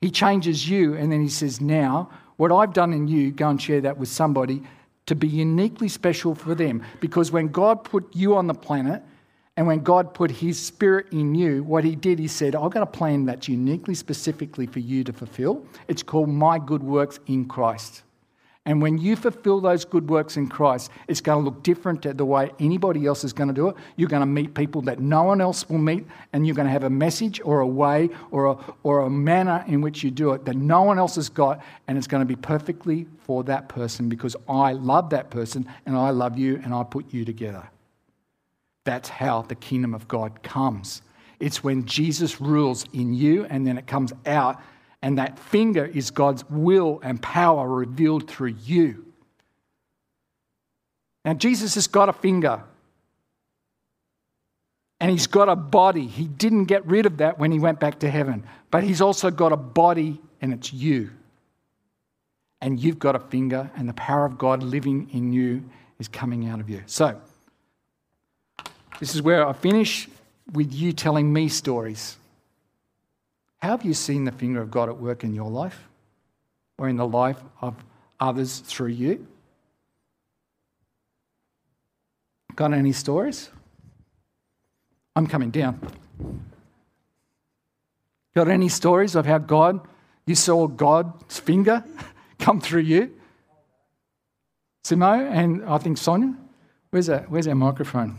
he 0.00 0.10
changes 0.10 0.68
you, 0.68 0.94
and 0.94 1.10
then 1.10 1.20
he 1.20 1.28
says, 1.28 1.60
Now, 1.60 2.10
what 2.36 2.52
I've 2.52 2.72
done 2.72 2.92
in 2.92 3.08
you, 3.08 3.32
go 3.32 3.48
and 3.48 3.60
share 3.60 3.80
that 3.82 3.98
with 3.98 4.08
somebody 4.08 4.62
to 5.06 5.14
be 5.14 5.28
uniquely 5.28 5.88
special 5.88 6.34
for 6.34 6.54
them. 6.54 6.82
Because 7.00 7.32
when 7.32 7.48
God 7.48 7.84
put 7.84 8.14
you 8.14 8.36
on 8.36 8.46
the 8.46 8.54
planet, 8.54 9.02
and 9.60 9.66
when 9.66 9.80
God 9.80 10.14
put 10.14 10.30
His 10.30 10.58
Spirit 10.58 11.12
in 11.12 11.34
you, 11.34 11.62
what 11.64 11.84
He 11.84 11.94
did, 11.94 12.18
He 12.18 12.28
said, 12.28 12.56
I've 12.56 12.70
got 12.70 12.82
a 12.82 12.86
plan 12.86 13.26
that's 13.26 13.46
uniquely, 13.46 13.94
specifically 13.94 14.64
for 14.64 14.78
you 14.78 15.04
to 15.04 15.12
fulfill. 15.12 15.66
It's 15.86 16.02
called 16.02 16.30
My 16.30 16.58
Good 16.58 16.82
Works 16.82 17.20
in 17.26 17.44
Christ. 17.44 18.02
And 18.64 18.80
when 18.80 18.96
you 18.96 19.16
fulfill 19.16 19.60
those 19.60 19.84
good 19.84 20.08
works 20.08 20.38
in 20.38 20.48
Christ, 20.48 20.90
it's 21.08 21.20
going 21.20 21.44
to 21.44 21.44
look 21.44 21.62
different 21.62 22.00
to 22.04 22.14
the 22.14 22.24
way 22.24 22.50
anybody 22.58 23.04
else 23.04 23.22
is 23.22 23.34
going 23.34 23.48
to 23.48 23.54
do 23.54 23.68
it. 23.68 23.76
You're 23.96 24.08
going 24.08 24.20
to 24.20 24.26
meet 24.26 24.54
people 24.54 24.80
that 24.80 24.98
no 24.98 25.24
one 25.24 25.42
else 25.42 25.68
will 25.68 25.76
meet, 25.76 26.06
and 26.32 26.46
you're 26.46 26.56
going 26.56 26.64
to 26.64 26.72
have 26.72 26.84
a 26.84 26.88
message 26.88 27.38
or 27.44 27.60
a 27.60 27.68
way 27.68 28.08
or 28.30 28.46
a, 28.46 28.56
or 28.82 29.00
a 29.00 29.10
manner 29.10 29.62
in 29.68 29.82
which 29.82 30.02
you 30.02 30.10
do 30.10 30.32
it 30.32 30.46
that 30.46 30.56
no 30.56 30.84
one 30.84 30.98
else 30.98 31.16
has 31.16 31.28
got, 31.28 31.62
and 31.86 31.98
it's 31.98 32.06
going 32.06 32.22
to 32.22 32.26
be 32.26 32.34
perfectly 32.34 33.06
for 33.18 33.44
that 33.44 33.68
person 33.68 34.08
because 34.08 34.36
I 34.48 34.72
love 34.72 35.10
that 35.10 35.28
person 35.28 35.68
and 35.84 35.98
I 35.98 36.08
love 36.08 36.38
you 36.38 36.62
and 36.64 36.72
I 36.72 36.82
put 36.82 37.12
you 37.12 37.26
together. 37.26 37.68
That's 38.90 39.08
how 39.08 39.42
the 39.42 39.54
kingdom 39.54 39.94
of 39.94 40.08
God 40.08 40.42
comes. 40.42 41.02
It's 41.38 41.62
when 41.62 41.86
Jesus 41.86 42.40
rules 42.40 42.84
in 42.92 43.14
you 43.14 43.44
and 43.44 43.64
then 43.64 43.78
it 43.78 43.86
comes 43.86 44.12
out, 44.26 44.60
and 45.00 45.16
that 45.16 45.38
finger 45.38 45.84
is 45.84 46.10
God's 46.10 46.42
will 46.50 46.98
and 47.04 47.22
power 47.22 47.68
revealed 47.68 48.28
through 48.28 48.56
you. 48.64 49.06
Now, 51.24 51.34
Jesus 51.34 51.76
has 51.76 51.86
got 51.86 52.08
a 52.08 52.12
finger. 52.12 52.64
And 54.98 55.08
he's 55.12 55.28
got 55.28 55.48
a 55.48 55.54
body. 55.54 56.08
He 56.08 56.24
didn't 56.24 56.64
get 56.64 56.84
rid 56.84 57.06
of 57.06 57.18
that 57.18 57.38
when 57.38 57.52
he 57.52 57.60
went 57.60 57.78
back 57.78 58.00
to 58.00 58.10
heaven. 58.10 58.42
But 58.72 58.82
he's 58.82 59.00
also 59.00 59.30
got 59.30 59.52
a 59.52 59.56
body, 59.56 60.20
and 60.40 60.52
it's 60.52 60.72
you. 60.72 61.10
And 62.60 62.80
you've 62.80 62.98
got 62.98 63.14
a 63.14 63.20
finger, 63.20 63.70
and 63.76 63.88
the 63.88 63.94
power 63.94 64.24
of 64.24 64.36
God 64.36 64.64
living 64.64 65.08
in 65.12 65.32
you 65.32 65.62
is 66.00 66.08
coming 66.08 66.48
out 66.48 66.58
of 66.58 66.68
you. 66.68 66.82
So, 66.86 67.20
this 69.00 69.14
is 69.14 69.22
where 69.22 69.48
I 69.48 69.52
finish 69.54 70.08
with 70.52 70.72
you 70.72 70.92
telling 70.92 71.32
me 71.32 71.48
stories. 71.48 72.16
How 73.58 73.70
have 73.70 73.84
you 73.84 73.94
seen 73.94 74.24
the 74.24 74.32
finger 74.32 74.60
of 74.60 74.70
God 74.70 74.88
at 74.88 74.98
work 74.98 75.24
in 75.24 75.34
your 75.34 75.50
life 75.50 75.88
or 76.78 76.88
in 76.88 76.96
the 76.96 77.06
life 77.06 77.38
of 77.60 77.74
others 78.20 78.58
through 78.60 78.88
you? 78.88 79.26
Got 82.54 82.74
any 82.74 82.92
stories? 82.92 83.50
I'm 85.16 85.26
coming 85.26 85.50
down. 85.50 85.80
Got 88.34 88.48
any 88.48 88.68
stories 88.68 89.14
of 89.14 89.26
how 89.26 89.38
God, 89.38 89.80
you 90.26 90.34
saw 90.34 90.66
God's 90.66 91.40
finger 91.40 91.82
come 92.38 92.60
through 92.60 92.82
you? 92.82 93.14
Simo 94.84 95.30
and 95.30 95.64
I 95.64 95.78
think 95.78 95.98
Sonia? 95.98 96.34
Where's 96.90 97.06
that? 97.06 97.30
Where's 97.30 97.46
our 97.46 97.54
microphone? 97.54 98.18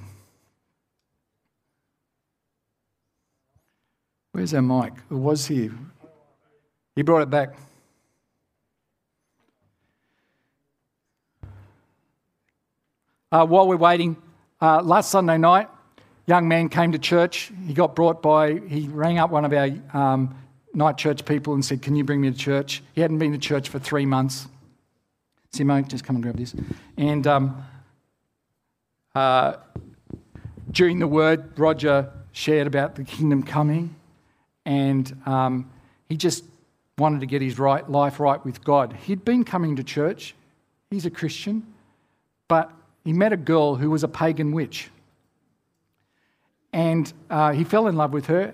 Where's 4.31 4.53
our 4.53 4.61
mic? 4.61 4.93
It 5.09 5.13
was 5.13 5.45
here. 5.45 5.71
He 6.95 7.01
brought 7.01 7.21
it 7.21 7.29
back. 7.29 7.55
Uh, 13.31 13.45
while 13.45 13.67
we're 13.67 13.77
waiting, 13.77 14.15
uh, 14.61 14.81
last 14.81 15.09
Sunday 15.09 15.37
night, 15.37 15.69
young 16.27 16.47
man 16.47 16.69
came 16.69 16.91
to 16.91 16.99
church. 16.99 17.51
He 17.65 17.73
got 17.73 17.95
brought 17.95 18.21
by, 18.21 18.59
he 18.67 18.87
rang 18.87 19.19
up 19.19 19.31
one 19.31 19.45
of 19.45 19.53
our 19.53 19.69
um, 19.93 20.35
night 20.73 20.97
church 20.97 21.25
people 21.25 21.53
and 21.53 21.63
said, 21.63 21.81
Can 21.81 21.95
you 21.95 22.03
bring 22.03 22.21
me 22.21 22.31
to 22.31 22.37
church? 22.37 22.81
He 22.93 23.01
hadn't 23.01 23.19
been 23.19 23.31
to 23.31 23.37
church 23.37 23.69
for 23.69 23.79
three 23.79 24.05
months. 24.05 24.47
Simo, 25.53 25.85
just 25.87 26.05
come 26.05 26.15
and 26.15 26.23
grab 26.23 26.37
this. 26.37 26.55
And 26.97 27.27
um, 27.27 27.65
uh, 29.13 29.55
during 30.71 30.99
the 30.99 31.07
word, 31.07 31.57
Roger 31.59 32.09
shared 32.31 32.67
about 32.67 32.95
the 32.95 33.03
kingdom 33.03 33.43
coming, 33.43 33.95
and 34.65 35.15
um, 35.25 35.69
he 36.09 36.17
just 36.17 36.43
wanted 36.97 37.21
to 37.21 37.25
get 37.25 37.41
his 37.41 37.57
right, 37.57 37.89
life 37.89 38.19
right 38.19 38.43
with 38.45 38.63
God. 38.63 38.93
He'd 38.93 39.25
been 39.25 39.43
coming 39.43 39.75
to 39.77 39.83
church, 39.83 40.35
he's 40.89 41.05
a 41.05 41.09
Christian, 41.09 41.65
but 42.47 42.71
he 43.03 43.13
met 43.13 43.33
a 43.33 43.37
girl 43.37 43.75
who 43.75 43.89
was 43.89 44.03
a 44.03 44.07
pagan 44.07 44.51
witch. 44.51 44.89
And 46.73 47.11
uh, 47.29 47.51
he 47.51 47.63
fell 47.63 47.87
in 47.87 47.95
love 47.95 48.13
with 48.13 48.27
her. 48.27 48.53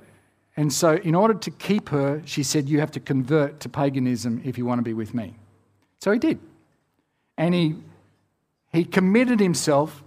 And 0.55 0.73
so, 0.73 0.95
in 0.95 1.13
order 1.13 1.35
to 1.35 1.51
keep 1.51 1.89
her, 1.89 2.21
she 2.25 2.41
said, 2.41 2.67
You 2.67 2.79
have 2.79 2.91
to 2.91 2.99
convert 2.99 3.59
to 3.59 3.69
paganism 3.69 4.41
if 4.43 4.57
you 4.57 4.65
want 4.65 4.79
to 4.79 4.83
be 4.83 4.93
with 4.93 5.13
me. 5.13 5.35
So 5.99 6.11
he 6.11 6.17
did. 6.17 6.39
And 7.37 7.53
he, 7.53 7.75
he 8.73 8.83
committed 8.83 9.39
himself 9.39 10.03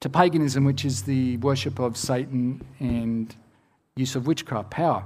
to 0.00 0.10
paganism, 0.10 0.64
which 0.64 0.84
is 0.84 1.02
the 1.02 1.38
worship 1.38 1.78
of 1.78 1.96
Satan 1.96 2.62
and 2.78 3.34
use 3.96 4.16
of 4.16 4.26
witchcraft 4.26 4.70
power. 4.70 5.04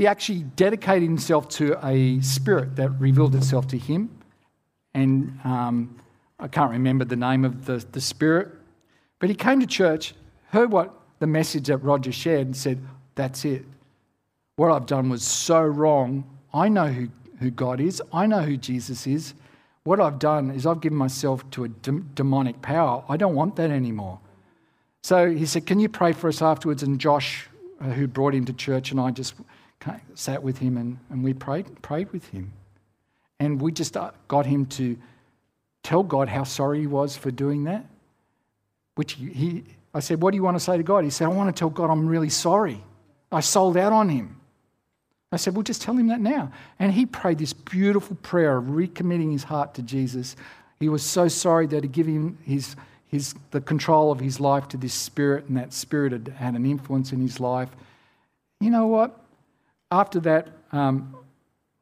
He 0.00 0.06
actually 0.06 0.44
dedicated 0.56 1.02
himself 1.02 1.46
to 1.50 1.78
a 1.86 2.22
spirit 2.22 2.76
that 2.76 2.88
revealed 2.98 3.34
itself 3.34 3.66
to 3.68 3.76
him. 3.76 4.08
And 4.94 5.38
um, 5.44 5.94
I 6.38 6.48
can't 6.48 6.70
remember 6.70 7.04
the 7.04 7.16
name 7.16 7.44
of 7.44 7.66
the, 7.66 7.84
the 7.92 8.00
spirit. 8.00 8.48
But 9.18 9.28
he 9.28 9.34
came 9.34 9.60
to 9.60 9.66
church, 9.66 10.14
heard 10.46 10.72
what 10.72 10.98
the 11.18 11.26
message 11.26 11.66
that 11.66 11.76
Roger 11.84 12.12
shared, 12.12 12.46
and 12.46 12.56
said, 12.56 12.80
That's 13.14 13.44
it. 13.44 13.66
What 14.56 14.72
I've 14.72 14.86
done 14.86 15.10
was 15.10 15.22
so 15.22 15.60
wrong. 15.60 16.24
I 16.54 16.70
know 16.70 16.86
who, 16.86 17.08
who 17.38 17.50
God 17.50 17.78
is, 17.78 18.00
I 18.10 18.24
know 18.24 18.40
who 18.40 18.56
Jesus 18.56 19.06
is. 19.06 19.34
What 19.82 20.00
I've 20.00 20.18
done 20.18 20.50
is 20.50 20.64
I've 20.64 20.80
given 20.80 20.96
myself 20.96 21.44
to 21.50 21.64
a 21.64 21.68
de- 21.68 22.00
demonic 22.14 22.62
power. 22.62 23.04
I 23.06 23.18
don't 23.18 23.34
want 23.34 23.56
that 23.56 23.70
anymore. 23.70 24.18
So 25.02 25.30
he 25.30 25.44
said, 25.44 25.66
Can 25.66 25.78
you 25.78 25.90
pray 25.90 26.14
for 26.14 26.28
us 26.28 26.40
afterwards? 26.40 26.82
And 26.82 26.98
Josh, 26.98 27.50
uh, 27.82 27.90
who 27.90 28.06
brought 28.06 28.34
him 28.34 28.46
to 28.46 28.54
church, 28.54 28.92
and 28.92 28.98
I 28.98 29.10
just 29.10 29.34
sat 30.14 30.42
with 30.42 30.58
him 30.58 30.76
and, 30.76 30.98
and 31.10 31.24
we 31.24 31.34
prayed, 31.34 31.82
prayed 31.82 32.12
with 32.12 32.28
him. 32.28 32.52
And 33.38 33.60
we 33.60 33.72
just 33.72 33.96
uh, 33.96 34.10
got 34.28 34.46
him 34.46 34.66
to 34.66 34.98
tell 35.82 36.02
God 36.02 36.28
how 36.28 36.44
sorry 36.44 36.80
he 36.80 36.86
was 36.86 37.16
for 37.16 37.30
doing 37.30 37.64
that. 37.64 37.86
Which 38.96 39.14
he, 39.14 39.64
I 39.94 40.00
said, 40.00 40.20
What 40.22 40.32
do 40.32 40.36
you 40.36 40.42
want 40.42 40.56
to 40.56 40.64
say 40.64 40.76
to 40.76 40.82
God? 40.82 41.04
He 41.04 41.10
said, 41.10 41.24
I 41.26 41.28
want 41.28 41.54
to 41.54 41.58
tell 41.58 41.70
God 41.70 41.90
I'm 41.90 42.06
really 42.06 42.28
sorry. 42.28 42.82
I 43.32 43.40
sold 43.40 43.76
out 43.76 43.92
on 43.92 44.08
him. 44.08 44.40
I 45.32 45.36
said, 45.36 45.54
Well, 45.54 45.62
just 45.62 45.80
tell 45.80 45.96
him 45.96 46.08
that 46.08 46.20
now. 46.20 46.52
And 46.78 46.92
he 46.92 47.06
prayed 47.06 47.38
this 47.38 47.52
beautiful 47.52 48.16
prayer 48.16 48.58
of 48.58 48.64
recommitting 48.64 49.32
his 49.32 49.44
heart 49.44 49.74
to 49.74 49.82
Jesus. 49.82 50.36
He 50.78 50.88
was 50.88 51.02
so 51.02 51.28
sorry 51.28 51.66
that 51.68 51.84
he 51.84 51.88
gave 51.88 52.06
him 52.06 52.38
his, 52.44 52.76
his, 53.06 53.34
the 53.50 53.60
control 53.60 54.12
of 54.12 54.20
his 54.20 54.40
life 54.40 54.68
to 54.68 54.76
this 54.76 54.94
spirit, 54.94 55.46
and 55.46 55.56
that 55.56 55.72
spirit 55.72 56.12
had 56.12 56.28
had 56.28 56.54
an 56.54 56.66
influence 56.66 57.12
in 57.12 57.20
his 57.20 57.38
life. 57.38 57.70
You 58.60 58.70
know 58.70 58.86
what? 58.86 59.19
After 59.92 60.20
that, 60.20 60.48
um, 60.72 61.16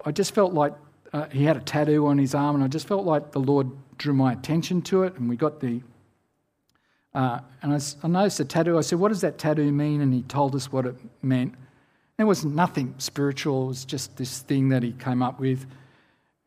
I 0.04 0.12
just 0.12 0.34
felt 0.34 0.54
like 0.54 0.72
uh, 1.12 1.26
he 1.30 1.44
had 1.44 1.56
a 1.56 1.60
tattoo 1.60 2.06
on 2.06 2.18
his 2.18 2.34
arm, 2.34 2.54
and 2.54 2.64
I 2.64 2.68
just 2.68 2.88
felt 2.88 3.04
like 3.04 3.32
the 3.32 3.38
Lord 3.38 3.70
drew 3.98 4.14
my 4.14 4.32
attention 4.32 4.82
to 4.82 5.02
it, 5.02 5.14
and 5.16 5.28
we 5.28 5.36
got 5.36 5.60
the. 5.60 5.82
Uh, 7.14 7.40
and 7.62 7.72
I, 7.72 7.80
I, 8.02 8.08
noticed 8.08 8.38
the 8.38 8.44
tattoo. 8.44 8.78
I 8.78 8.82
said, 8.82 8.98
"What 8.98 9.08
does 9.08 9.20
that 9.22 9.38
tattoo 9.38 9.70
mean?" 9.72 10.00
And 10.00 10.12
he 10.12 10.22
told 10.22 10.54
us 10.54 10.72
what 10.72 10.86
it 10.86 10.96
meant. 11.22 11.54
It 12.18 12.24
was 12.24 12.44
nothing 12.44 12.94
spiritual. 12.98 13.64
It 13.64 13.68
was 13.68 13.84
just 13.84 14.16
this 14.16 14.40
thing 14.40 14.68
that 14.70 14.82
he 14.82 14.92
came 14.92 15.22
up 15.22 15.40
with. 15.40 15.66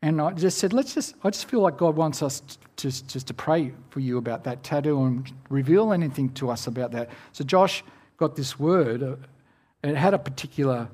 And 0.00 0.20
I 0.20 0.32
just 0.32 0.58
said, 0.58 0.72
"Let's 0.72 0.94
just." 0.94 1.14
I 1.22 1.30
just 1.30 1.48
feel 1.48 1.60
like 1.60 1.76
God 1.76 1.96
wants 1.96 2.22
us 2.22 2.40
to, 2.40 2.56
just 2.76 3.08
just 3.08 3.26
to 3.28 3.34
pray 3.34 3.72
for 3.90 4.00
you 4.00 4.18
about 4.18 4.44
that 4.44 4.62
tattoo 4.62 5.02
and 5.04 5.30
reveal 5.48 5.92
anything 5.92 6.30
to 6.34 6.50
us 6.50 6.66
about 6.66 6.92
that. 6.92 7.10
So 7.32 7.44
Josh 7.44 7.84
got 8.16 8.36
this 8.36 8.58
word. 8.58 9.02
Uh, 9.02 9.16
it 9.82 9.96
had 9.96 10.14
a 10.14 10.18
particular 10.18 10.88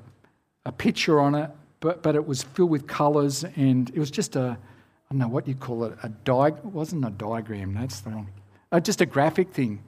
a 0.65 0.71
picture 0.71 1.19
on 1.19 1.35
it, 1.35 1.49
but, 1.79 2.03
but 2.03 2.15
it 2.15 2.25
was 2.25 2.43
filled 2.43 2.69
with 2.69 2.87
colours 2.87 3.43
and 3.55 3.89
it 3.89 3.99
was 3.99 4.11
just 4.11 4.35
a, 4.35 4.57
I 4.57 5.13
don't 5.13 5.19
know 5.19 5.27
what 5.27 5.47
you 5.47 5.55
call 5.55 5.85
it, 5.85 5.97
a 6.03 6.09
di- 6.09 6.49
it 6.49 6.65
wasn't 6.65 7.05
a 7.05 7.09
diagram, 7.11 7.73
that's 7.73 8.01
the 8.01 8.11
wrong, 8.11 8.27
uh, 8.71 8.79
just 8.79 9.01
a 9.01 9.05
graphic 9.05 9.51
thing. 9.51 9.81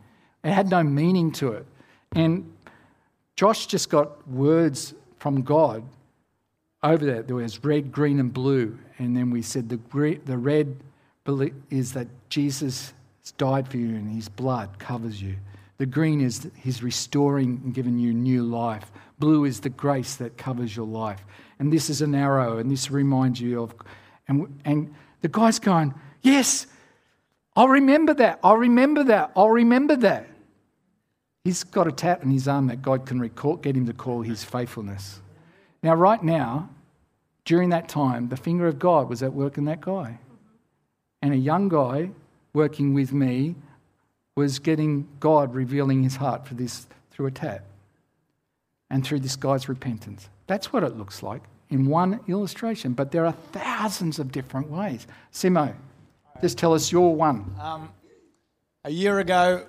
It 0.43 0.51
had 0.51 0.69
no 0.69 0.83
meaning 0.83 1.31
to 1.33 1.53
it. 1.53 1.65
And 2.13 2.51
Josh 3.35 3.67
just 3.67 3.89
got 3.89 4.27
words 4.27 4.93
from 5.17 5.41
God 5.43 5.83
over 6.83 7.05
that. 7.05 7.27
There 7.27 7.35
was 7.35 7.63
red, 7.63 7.91
green, 7.91 8.19
and 8.19 8.33
blue. 8.33 8.77
And 8.97 9.15
then 9.15 9.29
we 9.29 9.41
said 9.41 9.69
the, 9.69 10.19
the 10.25 10.37
red 10.37 10.75
is 11.69 11.93
that 11.93 12.07
Jesus 12.29 12.93
has 13.23 13.31
died 13.33 13.67
for 13.67 13.77
you 13.77 13.89
and 13.89 14.13
his 14.13 14.29
blood 14.29 14.79
covers 14.79 15.21
you. 15.21 15.35
The 15.77 15.85
green 15.85 16.21
is 16.21 16.49
he's 16.55 16.83
restoring 16.83 17.61
and 17.63 17.73
giving 17.73 17.97
you 17.97 18.13
new 18.13 18.43
life. 18.43 18.91
Blue 19.21 19.45
is 19.45 19.61
the 19.61 19.69
grace 19.69 20.15
that 20.15 20.37
covers 20.37 20.75
your 20.75 20.87
life. 20.87 21.23
And 21.59 21.71
this 21.71 21.89
is 21.89 22.01
an 22.01 22.13
arrow, 22.13 22.57
and 22.57 22.69
this 22.69 22.91
reminds 22.91 23.39
you 23.39 23.61
of. 23.61 23.73
And, 24.27 24.59
and 24.65 24.93
the 25.21 25.29
guy's 25.29 25.59
going, 25.59 25.93
Yes, 26.21 26.67
I'll 27.55 27.69
remember 27.69 28.13
that. 28.15 28.39
I'll 28.43 28.57
remember 28.57 29.03
that. 29.05 29.31
I'll 29.35 29.49
remember 29.49 29.95
that. 29.97 30.27
He's 31.43 31.63
got 31.63 31.87
a 31.87 31.91
tat 31.91 32.21
on 32.23 32.31
his 32.31 32.47
arm 32.47 32.67
that 32.67 32.81
God 32.81 33.05
can 33.05 33.19
recall, 33.19 33.55
get 33.55 33.75
him 33.75 33.85
to 33.87 33.93
call 33.93 34.21
his 34.21 34.43
faithfulness. 34.43 35.21
Now, 35.81 35.95
right 35.95 36.21
now, 36.21 36.69
during 37.45 37.69
that 37.69 37.89
time, 37.89 38.29
the 38.29 38.37
finger 38.37 38.67
of 38.67 38.77
God 38.77 39.09
was 39.09 39.23
at 39.23 39.33
work 39.33 39.57
in 39.57 39.65
that 39.65 39.81
guy. 39.81 40.19
And 41.21 41.33
a 41.33 41.37
young 41.37 41.69
guy 41.69 42.11
working 42.53 42.93
with 42.93 43.13
me 43.13 43.55
was 44.35 44.59
getting 44.59 45.07
God 45.19 45.55
revealing 45.55 46.03
his 46.03 46.17
heart 46.17 46.47
for 46.47 46.53
this 46.53 46.87
through 47.11 47.27
a 47.27 47.31
tat 47.31 47.63
and 48.91 49.03
through 49.05 49.21
this 49.21 49.35
guy's 49.35 49.67
repentance. 49.69 50.29
That's 50.45 50.71
what 50.71 50.83
it 50.83 50.97
looks 50.97 51.23
like 51.23 51.41
in 51.69 51.85
one 51.85 52.19
illustration, 52.27 52.91
but 52.91 53.11
there 53.11 53.25
are 53.25 53.31
thousands 53.53 54.19
of 54.19 54.31
different 54.31 54.69
ways. 54.69 55.07
Simo, 55.33 55.73
just 56.41 56.57
tell 56.57 56.73
us 56.73 56.91
your 56.91 57.15
one. 57.15 57.55
Um, 57.59 57.89
a 58.83 58.91
year 58.91 59.19
ago, 59.19 59.65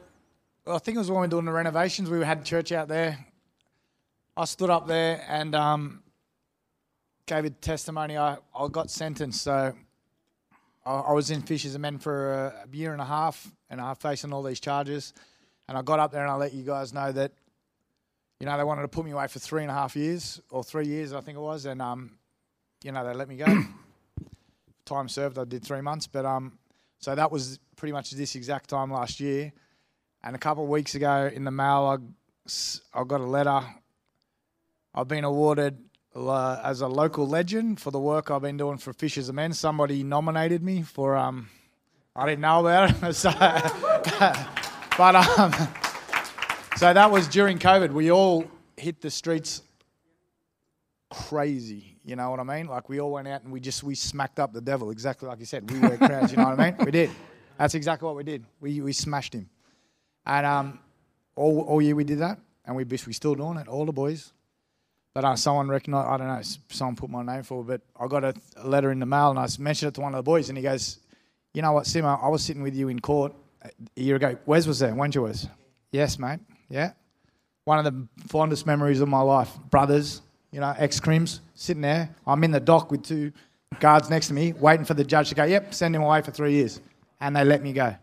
I 0.67 0.79
think 0.79 0.97
it 0.97 0.99
was 0.99 1.09
when 1.09 1.21
we 1.21 1.27
were 1.27 1.31
doing 1.31 1.45
the 1.45 1.53
renovations, 1.53 2.11
we 2.11 2.23
had 2.25 2.45
church 2.45 2.73
out 2.73 2.89
there. 2.89 3.25
I 4.37 4.45
stood 4.45 4.71
up 4.71 4.89
there 4.89 5.25
and 5.29 5.55
um, 5.55 6.03
gave 7.27 7.45
a 7.45 7.51
testimony. 7.51 8.19
I, 8.19 8.39
I 8.55 8.69
got 8.69 8.91
sentenced, 8.91 9.43
so 9.43 9.73
I, 10.85 10.91
I 10.91 11.13
was 11.13 11.31
in 11.31 11.43
Fishers 11.43 11.77
of 11.77 11.81
Men 11.81 11.99
for 11.99 12.35
a, 12.35 12.65
a 12.65 12.77
year 12.77 12.93
and 12.93 13.01
a 13.01 13.05
half, 13.05 13.49
and 13.71 13.81
I'm 13.81 13.95
facing 13.95 14.33
all 14.33 14.43
these 14.43 14.61
charges. 14.61 15.13
And 15.69 15.79
I 15.79 15.83
got 15.83 16.01
up 16.01 16.11
there 16.11 16.23
and 16.23 16.31
I 16.31 16.35
let 16.35 16.53
you 16.53 16.65
guys 16.65 16.93
know 16.93 17.13
that 17.13 17.33
you 18.43 18.47
know, 18.47 18.59
they 18.59 18.65
wanted 18.65 18.83
to 18.83 18.89
put 18.89 19.05
me 19.05 19.13
away 19.13 19.29
for 19.29 19.39
three 19.39 19.63
and 19.63 19.71
a 19.71 19.75
half 19.75 19.95
years 19.95 20.43
or 20.51 20.65
three 20.65 20.85
years, 20.85 21.13
I 21.13 21.21
think 21.21 21.39
it 21.39 21.41
was, 21.41 21.65
and 21.65 21.81
um, 21.81 22.11
you 22.83 22.91
know, 22.91 23.07
they 23.07 23.15
let 23.15 23.29
me 23.29 23.37
go. 23.37 23.47
time 24.85 25.09
served, 25.09 25.39
I 25.39 25.45
did 25.45 25.63
three 25.63 25.81
months, 25.81 26.09
but 26.09 26.27
um, 26.27 26.59
so 26.99 27.15
that 27.15 27.31
was 27.31 27.61
pretty 27.77 27.93
much 27.93 28.11
this 28.11 28.35
exact 28.35 28.69
time 28.69 28.91
last 28.91 29.21
year. 29.21 29.53
And 30.25 30.35
a 30.35 30.41
couple 30.41 30.65
of 30.65 30.71
weeks 30.71 30.97
ago 30.97 31.31
in 31.33 31.45
the 31.45 31.53
mail, 31.53 31.97
I 31.97 32.99
I 33.01 33.05
got 33.05 33.21
a 33.21 33.27
letter. 33.27 33.61
I've 34.93 35.07
been 35.07 35.23
awarded 35.23 35.79
uh, 36.17 36.61
as 36.65 36.81
a 36.81 36.89
local 36.89 37.29
legend 37.29 37.81
for 37.81 37.93
the 37.93 38.01
work 38.01 38.29
I've 38.33 38.43
been 38.43 38.57
doing 38.57 38.79
for 38.79 38.93
Fishers 38.93 39.29
of 39.29 39.37
Men. 39.37 39.53
Somebody 39.53 40.03
nominated 40.03 40.65
me 40.65 40.83
for. 40.83 41.17
Um, 41.17 41.49
I 42.17 42.27
didn't 42.27 42.41
know 42.41 42.67
about 42.67 42.91
it, 42.91 43.15
so, 43.15 43.31
but 44.99 45.15
um, 45.15 45.53
so 46.77 46.93
that 46.93 47.11
was 47.11 47.29
during 47.29 47.59
COVID. 47.59 47.93
We 47.93 48.11
all 48.11 48.45
hit 48.77 49.01
the 49.01 49.11
streets 49.11 49.63
crazy. 51.11 51.99
You 52.05 52.17
know 52.17 52.31
what 52.31 52.41
I 52.41 52.43
mean? 52.43 52.67
Like 52.67 52.89
we 52.89 53.01
all 53.01 53.13
went 53.13 53.29
out 53.29 53.43
and 53.43 53.53
we 53.53 53.61
just 53.61 53.83
we 53.83 53.95
smacked 53.95 54.41
up 54.41 54.53
the 54.53 54.61
devil 54.61 54.91
exactly 54.91 55.29
like 55.29 55.39
you 55.39 55.47
said. 55.47 55.71
We 55.71 55.79
were 55.79 55.97
crowds. 55.97 56.33
You 56.33 56.39
know 56.39 56.49
what 56.49 56.59
I 56.59 56.71
mean? 56.71 56.85
We 56.85 56.91
did. 56.91 57.11
That's 57.59 57.75
exactly 57.75 58.07
what 58.07 58.17
we 58.17 58.25
did. 58.25 58.45
We 58.61 58.81
we 58.81 58.93
smashed 58.93 59.35
him, 59.35 59.49
and 60.27 60.47
um, 60.47 60.79
all 61.37 61.61
all 61.61 61.83
year 61.83 61.95
we 61.95 62.05
did 62.05 62.19
that, 62.19 62.39
and 62.65 62.75
we 62.75 62.85
we 62.85 63.13
still 63.13 63.35
doing 63.35 63.59
it. 63.59 63.69
All 63.69 63.87
the 63.87 63.93
boys. 63.93 64.33
But 65.15 65.25
uh, 65.25 65.37
someone 65.37 65.69
recognised, 65.69 66.09
I 66.09 66.17
don't 66.17 66.27
know, 66.27 66.41
someone 66.71 66.97
put 66.97 67.11
my 67.11 67.23
name 67.23 67.43
forward, 67.43 67.67
but 67.67 68.03
I 68.03 68.09
got 68.09 68.25
a, 68.25 68.35
a, 68.57 68.67
letter 68.67 68.91
in 68.91 68.99
the 68.99 69.05
mail 69.05 69.29
and 69.29 69.39
I 69.39 69.47
mentioned 69.59 69.91
it 69.91 69.95
to 69.97 70.01
one 70.01 70.15
of 70.15 70.17
the 70.17 70.23
boys 70.23 70.49
and 70.49 70.57
he 70.57 70.65
goes, 70.65 71.01
You 71.53 71.61
know 71.61 71.73
what, 71.73 71.85
Simo, 71.85 72.19
I 72.23 72.29
was 72.29 72.43
sitting 72.43 72.63
with 72.63 72.75
you 72.75 72.89
in 72.89 72.99
court 72.99 73.35
a 73.63 73.71
year 74.01 74.17
ago. 74.17 74.39
Wes 74.47 74.67
was 74.67 74.79
there, 74.79 74.95
weren't 74.95 75.15
you, 75.15 75.25
Wes? 75.25 75.47
Yes, 75.91 76.19
mate. 76.19 76.41
Yeah. 76.73 76.93
One 77.65 77.79
of 77.79 77.85
the 77.85 78.09
fondest 78.27 78.67
memories 78.67 79.01
of 79.01 79.09
my 79.09 79.21
life. 79.21 79.51
Brothers, 79.71 80.23
you 80.51 80.61
know, 80.61 80.75
ex 80.79 80.99
crims, 80.99 81.41
sitting 81.55 81.83
there. 81.83 82.15
I'm 82.27 82.43
in 82.43 82.51
the 82.51 82.61
dock 82.61 82.91
with 82.91 83.05
two 83.05 83.33
guards 83.79 84.11
next 84.11 84.29
to 84.29 84.35
me, 84.35 84.53
waiting 84.55 84.85
for 84.85 84.95
the 84.95 85.05
judge 85.05 85.29
to 85.29 85.35
go, 85.35 85.45
Yep, 85.45 85.75
send 85.75 85.95
him 85.95 86.03
away 86.03 86.23
for 86.23 86.31
three 86.31 86.55
years. 86.55 86.81
And 87.21 87.37
they 87.37 87.45
let 87.45 87.63
me 87.63 87.73
go 87.73 87.95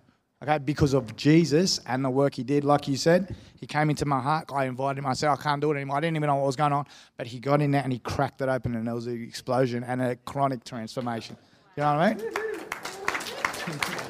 okay, 0.43 0.57
because 0.57 0.93
of 0.93 1.15
Jesus 1.15 1.79
and 1.85 2.03
the 2.03 2.09
work 2.09 2.35
he 2.35 2.43
did. 2.43 2.63
Like 2.63 2.87
you 2.87 2.97
said, 2.97 3.35
he 3.59 3.67
came 3.67 3.89
into 3.89 4.05
my 4.05 4.19
heart. 4.19 4.49
I 4.53 4.65
invited 4.65 4.99
him. 4.99 5.05
I 5.05 5.13
said, 5.13 5.29
I 5.29 5.35
can't 5.35 5.61
do 5.61 5.71
it 5.71 5.75
anymore. 5.75 5.97
I 5.97 5.99
didn't 6.01 6.17
even 6.17 6.27
know 6.27 6.35
what 6.35 6.45
was 6.45 6.55
going 6.55 6.73
on. 6.73 6.85
But 7.17 7.27
he 7.27 7.39
got 7.39 7.61
in 7.61 7.71
there 7.71 7.83
and 7.83 7.91
he 7.91 7.99
cracked 7.99 8.41
it 8.41 8.49
open, 8.49 8.75
and 8.75 8.87
there 8.87 8.95
was 8.95 9.07
an 9.07 9.21
explosion 9.21 9.83
and 9.83 10.01
a 10.01 10.15
chronic 10.17 10.63
transformation. 10.63 11.37
You 11.75 11.83
know 11.83 11.95
what 11.95 12.01
I 12.01 12.13
mean? 12.13 14.05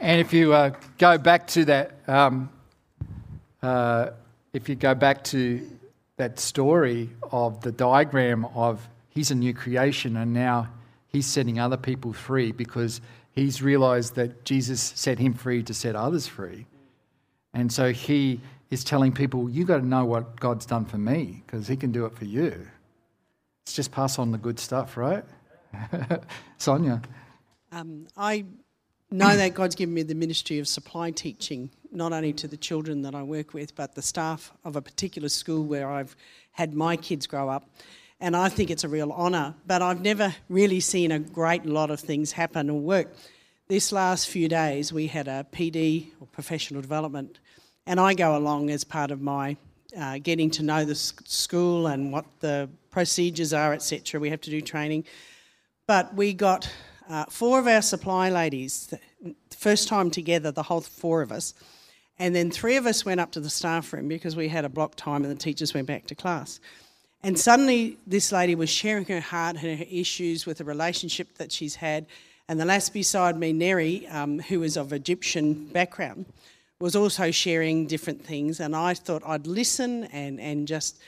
And 0.00 0.20
if 0.20 0.32
you 0.32 0.52
uh, 0.52 0.70
go 0.96 1.18
back 1.18 1.48
to 1.48 1.64
that, 1.64 1.92
um, 2.06 2.50
uh, 3.62 4.10
if 4.52 4.68
you 4.68 4.76
go 4.76 4.94
back 4.94 5.24
to 5.24 5.68
that 6.16 6.38
story 6.38 7.10
of 7.32 7.60
the 7.62 7.72
diagram 7.72 8.44
of 8.54 8.88
he's 9.08 9.30
a 9.30 9.34
new 9.34 9.52
creation 9.52 10.16
and 10.16 10.32
now 10.32 10.68
he's 11.08 11.26
setting 11.26 11.58
other 11.58 11.76
people 11.76 12.12
free 12.12 12.52
because 12.52 13.00
he's 13.32 13.60
realized 13.60 14.14
that 14.14 14.44
Jesus 14.44 14.80
set 14.94 15.18
him 15.18 15.34
free 15.34 15.62
to 15.64 15.74
set 15.74 15.96
others 15.96 16.26
free. 16.26 16.66
And 17.52 17.72
so 17.72 17.92
he 17.92 18.40
is 18.70 18.84
telling 18.84 19.12
people, 19.12 19.50
you've 19.50 19.66
got 19.66 19.78
to 19.78 19.86
know 19.86 20.04
what 20.04 20.38
God's 20.38 20.66
done 20.66 20.84
for 20.84 20.98
me 20.98 21.42
because 21.46 21.66
he 21.66 21.76
can 21.76 21.90
do 21.90 22.04
it 22.04 22.14
for 22.16 22.24
you. 22.24 22.68
It's 23.64 23.74
just 23.74 23.90
pass 23.90 24.18
on 24.18 24.30
the 24.30 24.38
good 24.38 24.60
stuff, 24.60 24.96
right? 24.96 25.24
Sonia. 26.58 27.02
Um, 27.72 28.06
I 28.16 28.44
know 29.10 29.36
that 29.36 29.54
God's 29.54 29.74
given 29.74 29.94
me 29.94 30.02
the 30.02 30.14
ministry 30.14 30.58
of 30.58 30.68
supply 30.68 31.10
teaching, 31.10 31.70
not 31.90 32.12
only 32.12 32.32
to 32.34 32.48
the 32.48 32.56
children 32.56 33.02
that 33.02 33.14
I 33.14 33.22
work 33.22 33.54
with, 33.54 33.74
but 33.74 33.94
the 33.94 34.02
staff 34.02 34.52
of 34.64 34.76
a 34.76 34.82
particular 34.82 35.28
school 35.28 35.64
where 35.64 35.90
I've 35.90 36.14
had 36.52 36.74
my 36.74 36.96
kids 36.96 37.26
grow 37.26 37.48
up 37.48 37.68
and 38.20 38.36
I 38.36 38.48
think 38.48 38.70
it's 38.70 38.84
a 38.84 38.88
real 38.88 39.12
honour. 39.12 39.54
But 39.66 39.82
I've 39.82 40.00
never 40.00 40.34
really 40.48 40.80
seen 40.80 41.12
a 41.12 41.18
great 41.18 41.64
lot 41.64 41.90
of 41.90 42.00
things 42.00 42.32
happen 42.32 42.70
or 42.70 42.80
work. 42.80 43.14
This 43.68 43.92
last 43.92 44.28
few 44.28 44.48
days, 44.48 44.92
we 44.92 45.06
had 45.06 45.28
a 45.28 45.46
PD 45.52 46.08
or 46.20 46.26
professional 46.26 46.80
development, 46.80 47.38
and 47.86 48.00
I 48.00 48.14
go 48.14 48.36
along 48.36 48.70
as 48.70 48.82
part 48.82 49.10
of 49.10 49.20
my 49.20 49.56
uh, 49.96 50.18
getting 50.18 50.50
to 50.50 50.62
know 50.62 50.84
the 50.84 50.94
school 50.94 51.86
and 51.86 52.12
what 52.12 52.26
the 52.40 52.68
procedures 52.90 53.52
are, 53.52 53.72
etc. 53.72 54.20
We 54.20 54.30
have 54.30 54.40
to 54.42 54.50
do 54.50 54.60
training, 54.60 55.04
but 55.86 56.14
we 56.14 56.32
got 56.32 56.70
uh, 57.08 57.24
four 57.30 57.58
of 57.58 57.66
our 57.66 57.82
supply 57.82 58.30
ladies, 58.30 58.92
first 59.50 59.88
time 59.88 60.10
together, 60.10 60.50
the 60.50 60.62
whole 60.62 60.80
four 60.80 61.22
of 61.22 61.32
us, 61.32 61.54
and 62.18 62.34
then 62.34 62.50
three 62.50 62.76
of 62.76 62.86
us 62.86 63.04
went 63.04 63.20
up 63.20 63.30
to 63.32 63.40
the 63.40 63.50
staff 63.50 63.92
room 63.92 64.08
because 64.08 64.34
we 64.36 64.48
had 64.48 64.64
a 64.64 64.68
block 64.68 64.96
time 64.96 65.24
and 65.24 65.30
the 65.30 65.40
teachers 65.40 65.72
went 65.72 65.86
back 65.86 66.06
to 66.08 66.14
class. 66.14 66.60
And 67.22 67.38
suddenly, 67.38 67.98
this 68.06 68.30
lady 68.32 68.54
was 68.54 68.70
sharing 68.70 69.04
her 69.06 69.20
heart 69.20 69.56
and 69.56 69.78
her 69.78 69.86
issues 69.90 70.46
with 70.46 70.60
a 70.60 70.64
relationship 70.64 71.36
that 71.38 71.50
she's 71.50 71.76
had. 71.76 72.06
And 72.48 72.60
the 72.60 72.64
lass 72.64 72.88
beside 72.88 73.36
me, 73.36 73.52
Neri, 73.52 74.06
um, 74.08 74.38
who 74.38 74.62
is 74.62 74.76
of 74.76 74.92
Egyptian 74.92 75.66
background, 75.66 76.26
was 76.80 76.94
also 76.94 77.30
sharing 77.30 77.86
different 77.86 78.24
things. 78.24 78.60
And 78.60 78.74
I 78.74 78.94
thought 78.94 79.22
I'd 79.26 79.46
listen 79.46 80.04
and, 80.04 80.40
and 80.40 80.66
just. 80.66 80.98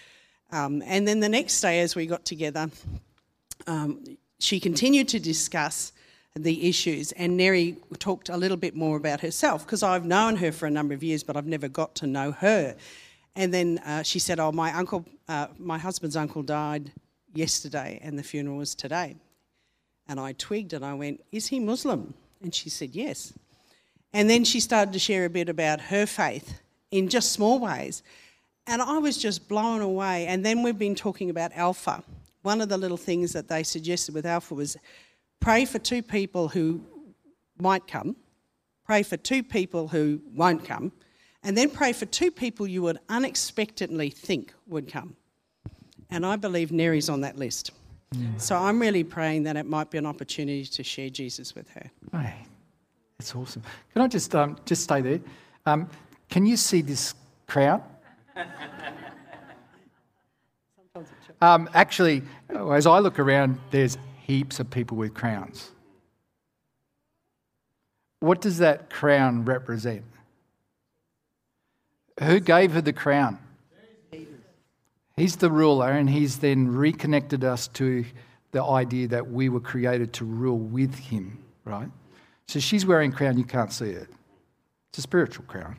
Um, 0.53 0.83
and 0.85 1.07
then 1.07 1.21
the 1.21 1.29
next 1.29 1.61
day, 1.61 1.81
as 1.81 1.95
we 1.95 2.07
got 2.07 2.25
together, 2.25 2.71
um, 3.69 4.05
she 4.41 4.59
continued 4.59 5.09
to 5.09 5.21
discuss 5.21 5.93
the 6.35 6.69
issues. 6.69 7.13
And 7.13 7.37
Neri 7.37 7.77
talked 7.99 8.29
a 8.29 8.37
little 8.37 8.57
bit 8.57 8.75
more 8.75 8.97
about 8.97 9.21
herself 9.21 9.65
because 9.65 9.83
I've 9.83 10.05
known 10.05 10.37
her 10.37 10.53
for 10.53 10.67
a 10.67 10.71
number 10.71 10.95
of 10.95 11.03
years, 11.03 11.23
but 11.23 11.37
I've 11.37 11.47
never 11.47 11.69
got 11.69 11.95
to 11.97 12.07
know 12.07 12.33
her. 12.33 12.77
And 13.37 13.53
then 13.55 13.79
uh, 13.85 14.03
she 14.03 14.19
said, 14.19 14.41
"Oh, 14.41 14.53
my 14.53 14.73
uncle, 14.73 15.07
uh, 15.29 15.49
my 15.59 15.79
husband's 15.79 16.17
uncle 16.17 16.43
died 16.43 16.93
yesterday, 17.33 18.01
and 18.03 18.19
the 18.19 18.23
funeral 18.23 18.57
was 18.57 18.75
today." 18.75 19.17
And 20.09 20.19
I 20.19 20.33
twigged 20.33 20.73
and 20.73 20.85
I 20.85 20.95
went, 20.95 21.23
"Is 21.31 21.49
he 21.49 21.61
Muslim?" 21.61 22.15
And 22.43 22.55
she 22.55 22.69
said, 22.71 22.95
"Yes." 22.95 23.33
And 24.13 24.29
then 24.29 24.45
she 24.45 24.59
started 24.59 24.93
to 24.95 24.99
share 24.99 25.25
a 25.25 25.31
bit 25.31 25.49
about 25.49 25.81
her 25.83 26.07
faith 26.07 26.61
in 26.91 27.09
just 27.09 27.31
small 27.31 27.61
ways, 27.61 28.03
and 28.67 28.83
I 28.83 28.99
was 28.99 29.17
just 29.17 29.49
blown 29.49 29.81
away. 29.81 30.27
And 30.27 30.45
then 30.45 30.63
we've 30.63 30.79
been 30.79 30.97
talking 30.97 31.31
about 31.31 31.53
Alpha. 31.55 32.03
One 32.43 32.61
of 32.61 32.69
the 32.69 32.79
little 32.79 32.97
things 32.97 33.33
that 33.33 33.49
they 33.49 33.63
suggested 33.63 34.15
with 34.15 34.27
Alpha 34.27 34.55
was 34.55 34.77
pray 35.41 35.65
for 35.65 35.79
two 35.79 36.03
people 36.03 36.49
who 36.49 36.81
might 37.59 37.87
come, 37.87 38.17
pray 38.85 39.03
for 39.03 39.17
two 39.17 39.43
people 39.43 39.89
who 39.89 40.21
won't 40.35 40.65
come, 40.65 40.93
and 41.43 41.57
then 41.57 41.71
pray 41.71 41.93
for 41.93 42.07
two 42.07 42.31
people 42.31 42.67
you 42.67 42.83
would 42.83 42.99
unexpectedly 43.09 44.11
think 44.11 44.53
would 44.67 44.89
come. 44.89 45.17
And 46.11 46.27
I 46.27 46.37
believe 46.37 46.73
Neri's 46.73 47.09
on 47.09 47.21
that 47.23 47.37
list. 47.37 47.71
So 48.39 48.57
I'm 48.57 48.81
really 48.81 49.05
praying 49.05 49.45
that 49.45 49.57
it 49.57 49.67
might 49.67 49.89
be 49.91 49.99
an 49.99 50.07
opportunity 50.07 50.65
to 50.65 50.83
share 50.83 51.11
Jesus 51.11 51.55
with 51.55 51.69
her. 51.71 51.91
Hey, 52.11 52.35
that's 53.17 53.37
awesome. 53.37 53.63
Can 53.93 54.03
I 54.03 54.09
just 54.09 54.35
um, 54.35 54.57
just 54.65 54.83
stay 54.83 55.01
there? 55.01 55.21
Um, 55.65 55.89
can 56.29 56.45
you 56.45 56.57
see 56.57 56.83
this 56.83 57.15
crowd? 57.47 57.83
um, 61.41 61.69
actually, 61.75 62.23
as 62.49 62.87
I 62.87 62.99
look 62.99 63.19
around, 63.19 63.59
there's 63.71 63.97
heaps 64.27 64.61
of 64.61 64.71
people 64.71 64.97
with 64.97 65.15
crowns. 65.15 65.71
What 68.21 68.41
does 68.41 68.59
that 68.59 68.91
crown 68.91 69.45
represent? 69.45 70.05
Who 72.23 72.39
gave 72.39 72.73
her 72.73 72.83
the 72.83 72.93
crown? 72.93 73.39
He's 75.17 75.37
the 75.37 75.51
ruler, 75.51 75.91
and 75.91 76.09
he's 76.09 76.39
then 76.39 76.69
reconnected 76.69 77.45
us 77.45 77.69
to 77.69 78.05
the 78.53 78.63
idea 78.63 79.09
that 79.09 79.31
we 79.31 79.49
were 79.49 79.61
created 79.61 80.13
to 80.15 80.25
rule 80.25 80.59
with 80.59 80.95
him, 80.95 81.39
right? 81.65 81.89
So 82.49 82.59
she's 82.59 82.85
wearing 82.85 83.13
a 83.13 83.15
crown, 83.15 83.39
you 83.39 83.45
can't 83.45 83.73
see 83.73 83.91
it. 83.91 84.09
It's 84.91 84.99
a 84.99 85.03
spiritual 85.03 85.45
crown. 85.47 85.77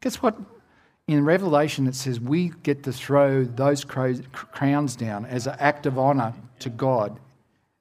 Guess 0.00 0.22
what? 0.22 0.36
In 1.08 1.24
Revelation, 1.24 1.86
it 1.86 1.94
says 1.94 2.20
we 2.20 2.52
get 2.62 2.84
to 2.84 2.92
throw 2.92 3.44
those 3.44 3.84
crowns 3.84 4.96
down 4.96 5.26
as 5.26 5.46
an 5.46 5.56
act 5.58 5.86
of 5.86 5.98
honour 5.98 6.32
to 6.60 6.70
God 6.70 7.18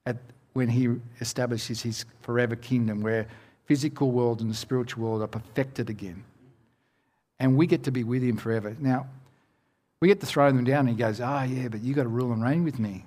at, 0.06 0.18
when 0.54 0.70
He 0.70 0.90
establishes 1.20 1.82
His 1.82 2.06
forever 2.22 2.56
kingdom, 2.56 3.02
where 3.02 3.28
physical 3.66 4.12
world 4.12 4.42
and 4.42 4.50
the 4.50 4.56
spiritual 4.56 5.04
world 5.04 5.22
are 5.22 5.28
perfected 5.28 5.90
again 5.90 6.24
and 7.42 7.58
we 7.58 7.66
get 7.66 7.84
to 7.84 7.92
be 7.92 8.04
with 8.04 8.22
him 8.22 8.38
forever. 8.38 8.76
Now, 8.80 9.08
we 10.00 10.08
get 10.08 10.20
to 10.20 10.28
throw 10.28 10.52
them 10.52 10.64
down, 10.64 10.82
and 10.82 10.90
he 10.90 10.96
goes, 10.96 11.20
Ah, 11.20 11.42
oh, 11.42 11.44
yeah, 11.44 11.70
but 11.70 11.82
you've 11.82 11.96
got 11.96 12.04
to 12.04 12.10
rule 12.10 12.32
and 12.32 12.44
reign 12.44 12.64
with 12.64 12.78
me. 12.78 13.04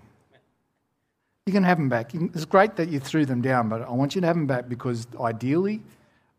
You 1.47 1.53
can 1.53 1.63
have 1.63 1.79
them 1.79 1.89
back. 1.89 2.13
It's 2.15 2.45
great 2.45 2.75
that 2.77 2.89
you 2.89 2.99
threw 2.99 3.25
them 3.27 3.43
down, 3.43 3.69
but 3.69 3.83
I 3.83 3.91
want 3.91 4.17
you 4.17 4.21
to 4.23 4.27
have 4.27 4.35
them 4.35 4.49
back 4.49 4.69
because 4.69 5.07
ideally, 5.21 5.83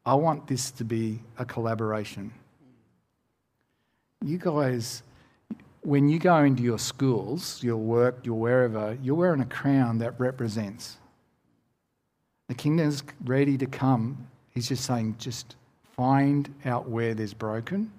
I 0.06 0.14
want 0.16 0.46
this 0.46 0.72
to 0.72 0.84
be 0.84 1.22
a 1.38 1.46
collaboration. 1.46 2.34
You 4.22 4.38
guys, 4.38 5.04
when 5.82 6.10
you 6.10 6.20
go 6.20 6.44
into 6.44 6.64
your 6.64 6.80
schools, 6.80 7.62
your 7.64 7.78
work, 7.78 8.26
your 8.26 8.40
wherever, 8.40 8.98
you're 9.02 9.16
wearing 9.16 9.42
a 9.42 9.46
crown 9.46 10.00
that 10.00 10.20
represents. 10.20 10.98
The 12.48 12.56
kingdom 12.56 12.88
is 12.88 13.04
ready 13.24 13.58
to 13.58 13.66
come. 13.66 14.28
He's 14.50 14.68
just 14.68 14.86
saying, 14.86 15.16
just 15.20 15.56
Find 15.96 16.54
out 16.66 16.90
where 16.90 17.14
there's 17.14 17.34
broken. 17.34 17.90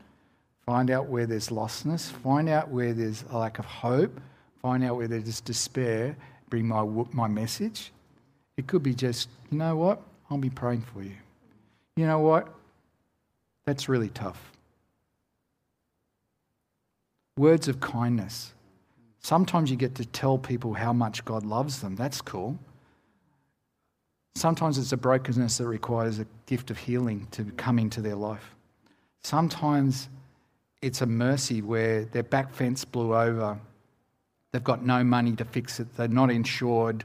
Find 0.67 0.91
out 0.91 1.07
where 1.07 1.27
there's 1.27 1.49
lostness. 1.49 2.11
Find 2.11 2.49
out 2.49 2.69
where 2.69 2.93
there's 2.93 3.25
a 3.31 3.39
lack 3.39 3.59
of 3.59 3.65
hope. 3.65 4.21
Find 4.61 4.85
out 4.85 4.97
where 4.97 5.09
there's 5.09 5.41
despair. 5.41 6.15
Bring 6.51 6.69
my, 6.69 6.83
my 7.13 7.29
message. 7.29 7.93
It 8.59 8.67
could 8.67 8.83
be 8.83 8.95
just, 8.95 9.29
you 9.51 9.59
know 9.59 9.77
what? 9.77 10.03
I'll 10.31 10.37
be 10.37 10.51
praying 10.51 10.83
for 10.83 11.03
you. 11.03 11.17
You 11.97 12.07
know 12.07 12.19
what? 12.19 12.53
That's 13.65 13.89
really 13.89 14.11
tough. 14.11 14.53
Words 17.39 17.69
of 17.69 17.81
kindness. 17.81 18.55
Sometimes 19.21 19.71
you 19.71 19.77
get 19.77 19.95
to 19.97 20.05
tell 20.07 20.39
people 20.39 20.73
how 20.73 20.93
much 20.93 21.25
God 21.25 21.45
loves 21.45 21.81
them. 21.81 21.97
That's 21.97 22.21
cool. 22.21 22.59
Sometimes 24.35 24.79
it's 24.79 24.93
a 24.93 24.97
brokenness 24.97 25.59
that 25.59 25.67
requires 25.67 26.19
a 26.19 26.27
gift 26.47 26.71
of 26.71 26.79
healing 26.79 27.27
to 27.33 27.45
come 27.57 27.79
into 27.79 28.01
their 28.01 28.15
life. 28.15 28.55
Sometimes 29.23 30.09
it's 30.81 31.01
a 31.01 31.07
mercy 31.07 31.61
where 31.61 32.05
their 32.05 32.23
back 32.23 32.55
fence 32.55 32.85
blew 32.85 33.15
over. 33.15 33.59
They've 34.53 34.65
got 34.65 34.85
no 34.85 35.03
money 35.03 35.35
to 35.37 35.45
fix 35.45 35.81
it. 35.81 35.95
They're 35.97 36.09
not 36.09 36.31
insured 36.31 37.05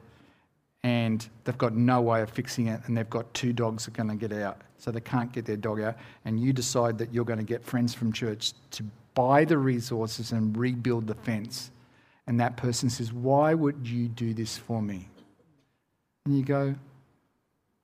and 0.84 1.28
they've 1.44 1.58
got 1.58 1.76
no 1.76 2.02
way 2.02 2.22
of 2.22 2.30
fixing 2.30 2.68
it. 2.68 2.82
And 2.86 2.98
they've 2.98 3.10
got 3.10 3.34
two 3.34 3.54
dogs 3.54 3.86
that 3.86 3.94
are 3.94 4.04
going 4.04 4.18
to 4.18 4.28
get 4.28 4.38
out. 4.38 4.62
So 4.78 4.92
they 4.92 5.02
can't 5.02 5.32
get 5.32 5.46
their 5.46 5.58
dog 5.58 5.82
out. 5.82 5.96
And 6.26 6.40
you 6.40 6.54
decide 6.54 6.98
that 7.00 7.14
you're 7.14 7.26
going 7.26 7.40
to 7.40 7.46
get 7.46 7.64
friends 7.64 7.94
from 7.94 8.12
church 8.14 8.54
to 8.72 8.84
buy 9.14 9.46
the 9.46 9.58
resources 9.58 10.32
and 10.32 10.56
rebuild 10.58 11.08
the 11.08 11.16
fence. 11.16 11.72
And 12.28 12.40
that 12.40 12.58
person 12.58 12.90
says, 12.90 13.12
Why 13.12 13.54
would 13.54 13.88
you 13.88 14.08
do 14.08 14.34
this 14.34 14.58
for 14.58 14.82
me? 14.82 15.10
And 16.26 16.38
you 16.38 16.44
go, 16.44 16.76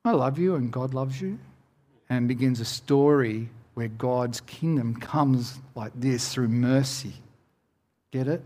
I 0.05 0.11
love 0.11 0.39
you 0.39 0.55
and 0.55 0.71
God 0.71 0.93
loves 0.93 1.19
you. 1.19 1.38
And 2.09 2.28
begins 2.28 2.61
a 2.61 2.65
story 2.65 3.49
where 3.73 3.89
God's 3.89 4.41
kingdom 4.41 4.95
comes 4.95 5.59
like 5.75 5.91
this 5.95 6.34
through 6.34 6.47
mercy. 6.47 7.13
Get 8.11 8.28
it? 8.28 8.41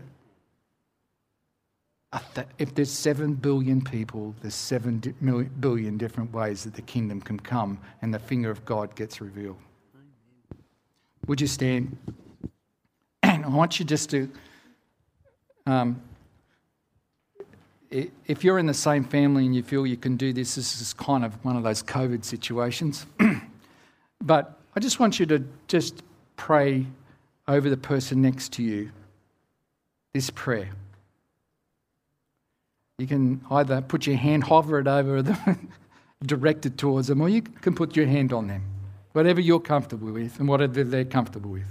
If 2.58 2.74
there's 2.74 2.90
seven 2.90 3.34
billion 3.34 3.80
people, 3.80 4.34
there's 4.42 4.54
seven 4.54 4.98
billion 5.60 5.96
different 5.96 6.32
ways 6.32 6.64
that 6.64 6.74
the 6.74 6.82
kingdom 6.82 7.20
can 7.20 7.40
come 7.40 7.78
and 8.02 8.12
the 8.12 8.18
finger 8.18 8.50
of 8.50 8.64
God 8.66 8.94
gets 8.94 9.20
revealed. 9.20 9.56
Would 11.26 11.40
you 11.40 11.46
stand? 11.46 11.96
I 13.44 13.48
want 13.48 13.78
you 13.78 13.84
just 13.84 14.10
to 14.10 14.30
um, 15.66 16.00
if 18.26 18.42
you're 18.42 18.58
in 18.58 18.66
the 18.66 18.74
same 18.74 19.04
family 19.04 19.44
and 19.44 19.54
you 19.54 19.62
feel 19.62 19.86
you 19.86 19.96
can 19.96 20.16
do 20.16 20.32
this, 20.32 20.54
this 20.54 20.80
is 20.80 20.94
kind 20.94 21.24
of 21.24 21.34
one 21.44 21.56
of 21.56 21.62
those 21.62 21.82
COVID 21.82 22.24
situations. 22.24 23.06
but 24.20 24.58
I 24.74 24.80
just 24.80 24.98
want 24.98 25.20
you 25.20 25.26
to 25.26 25.44
just 25.68 26.02
pray 26.36 26.86
over 27.46 27.68
the 27.68 27.76
person 27.76 28.22
next 28.22 28.52
to 28.54 28.62
you 28.62 28.90
this 30.14 30.30
prayer. 30.30 30.70
You 32.98 33.06
can 33.06 33.42
either 33.50 33.82
put 33.82 34.06
your 34.06 34.16
hand, 34.16 34.44
hover 34.44 34.78
it 34.78 34.86
over 34.86 35.22
them, 35.22 35.70
direct 36.24 36.64
it 36.66 36.78
towards 36.78 37.08
them, 37.08 37.20
or 37.20 37.28
you 37.28 37.42
can 37.42 37.74
put 37.74 37.96
your 37.96 38.06
hand 38.06 38.32
on 38.32 38.46
them. 38.46 38.62
Whatever 39.12 39.40
you're 39.40 39.60
comfortable 39.60 40.12
with 40.12 40.38
and 40.38 40.48
whatever 40.48 40.84
they're 40.84 41.04
comfortable 41.04 41.50
with. 41.50 41.66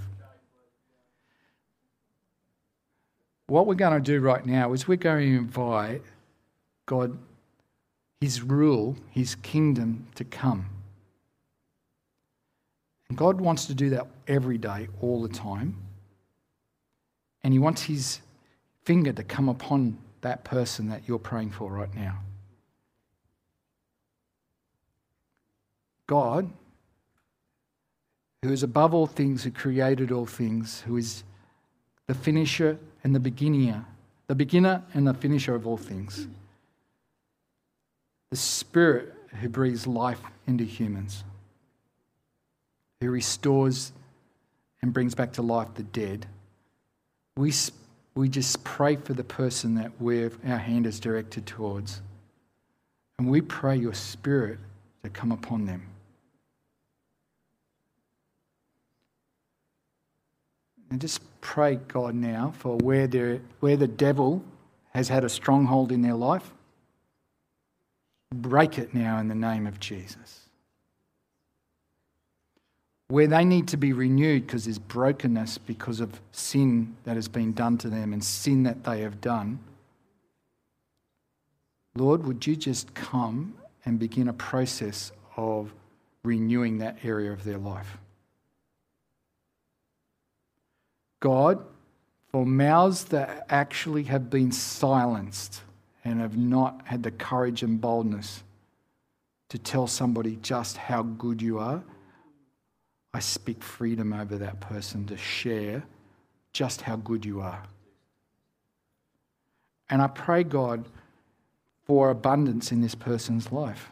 What 3.46 3.66
we're 3.66 3.74
going 3.74 4.00
to 4.00 4.00
do 4.00 4.20
right 4.20 4.44
now 4.44 4.72
is 4.72 4.88
we're 4.88 4.96
going 4.96 5.28
to 5.28 5.36
invite 5.38 6.02
God, 6.86 7.18
His 8.20 8.42
rule, 8.42 8.96
His 9.10 9.34
kingdom 9.36 10.06
to 10.14 10.24
come. 10.24 10.66
And 13.08 13.18
God 13.18 13.40
wants 13.40 13.66
to 13.66 13.74
do 13.74 13.90
that 13.90 14.06
every 14.26 14.58
day, 14.58 14.88
all 15.00 15.22
the 15.22 15.28
time. 15.28 15.76
And 17.42 17.52
He 17.52 17.58
wants 17.58 17.82
His 17.82 18.20
finger 18.84 19.12
to 19.12 19.22
come 19.22 19.48
upon 19.48 19.98
that 20.22 20.44
person 20.44 20.88
that 20.88 21.02
you're 21.06 21.18
praying 21.18 21.50
for 21.50 21.70
right 21.70 21.94
now. 21.94 22.18
God, 26.06 26.50
who 28.42 28.52
is 28.52 28.62
above 28.62 28.92
all 28.92 29.06
things, 29.06 29.44
who 29.44 29.50
created 29.50 30.10
all 30.10 30.26
things, 30.26 30.80
who 30.82 30.96
is 30.96 31.24
the 32.06 32.14
finisher 32.14 32.78
and 33.04 33.14
the 33.14 33.20
beginner, 33.20 33.84
the 34.26 34.34
beginner 34.34 34.82
and 34.94 35.06
the 35.06 35.14
finisher 35.14 35.54
of 35.54 35.66
all 35.66 35.76
things 35.76 36.26
the 38.32 38.36
Spirit 38.36 39.12
who 39.42 39.48
breathes 39.50 39.86
life 39.86 40.22
into 40.46 40.64
humans, 40.64 41.22
who 43.02 43.10
restores 43.10 43.92
and 44.80 44.94
brings 44.94 45.14
back 45.14 45.34
to 45.34 45.42
life 45.42 45.68
the 45.74 45.82
dead. 45.82 46.24
We, 47.36 47.52
we 48.14 48.30
just 48.30 48.64
pray 48.64 48.96
for 48.96 49.12
the 49.12 49.22
person 49.22 49.74
that 49.74 49.92
we're, 50.00 50.32
our 50.46 50.56
hand 50.56 50.86
is 50.86 50.98
directed 50.98 51.44
towards. 51.44 52.00
And 53.18 53.28
we 53.28 53.42
pray 53.42 53.76
your 53.76 53.92
Spirit 53.92 54.58
to 55.04 55.10
come 55.10 55.30
upon 55.30 55.66
them. 55.66 55.91
And 60.92 61.00
just 61.00 61.22
pray, 61.40 61.76
God, 61.88 62.14
now 62.14 62.52
for 62.58 62.76
where, 62.76 63.08
where 63.60 63.76
the 63.76 63.88
devil 63.88 64.44
has 64.92 65.08
had 65.08 65.24
a 65.24 65.28
stronghold 65.30 65.90
in 65.90 66.02
their 66.02 66.14
life 66.14 66.52
Break 68.32 68.78
it 68.78 68.94
now 68.94 69.18
in 69.18 69.28
the 69.28 69.34
name 69.34 69.66
of 69.66 69.78
Jesus. 69.78 70.48
Where 73.08 73.26
they 73.26 73.44
need 73.44 73.68
to 73.68 73.76
be 73.76 73.92
renewed 73.92 74.46
because 74.46 74.64
there's 74.64 74.78
brokenness 74.78 75.58
because 75.58 76.00
of 76.00 76.18
sin 76.32 76.96
that 77.04 77.16
has 77.16 77.28
been 77.28 77.52
done 77.52 77.76
to 77.78 77.90
them 77.90 78.12
and 78.12 78.24
sin 78.24 78.62
that 78.62 78.84
they 78.84 79.00
have 79.00 79.20
done. 79.20 79.58
Lord, 81.94 82.24
would 82.26 82.46
you 82.46 82.56
just 82.56 82.94
come 82.94 83.54
and 83.84 83.98
begin 83.98 84.28
a 84.28 84.32
process 84.32 85.12
of 85.36 85.74
renewing 86.24 86.78
that 86.78 86.98
area 87.04 87.32
of 87.32 87.44
their 87.44 87.58
life? 87.58 87.98
God, 91.22 91.64
for 92.32 92.44
mouths 92.44 93.04
that 93.04 93.46
actually 93.48 94.02
have 94.04 94.28
been 94.28 94.50
silenced 94.50 95.62
and 96.04 96.20
have 96.20 96.36
not 96.36 96.82
had 96.84 97.04
the 97.04 97.12
courage 97.12 97.62
and 97.62 97.80
boldness 97.80 98.42
to 99.48 99.56
tell 99.56 99.86
somebody 99.86 100.36
just 100.42 100.76
how 100.76 101.04
good 101.04 101.40
you 101.40 101.60
are, 101.60 101.84
I 103.14 103.20
speak 103.20 103.62
freedom 103.62 104.12
over 104.12 104.36
that 104.38 104.58
person 104.58 105.06
to 105.06 105.16
share 105.16 105.84
just 106.52 106.80
how 106.80 106.96
good 106.96 107.24
you 107.24 107.40
are. 107.40 107.62
And 109.88 110.02
I 110.02 110.08
pray, 110.08 110.42
God, 110.42 110.88
for 111.84 112.10
abundance 112.10 112.72
in 112.72 112.80
this 112.80 112.96
person's 112.96 113.52
life. 113.52 113.91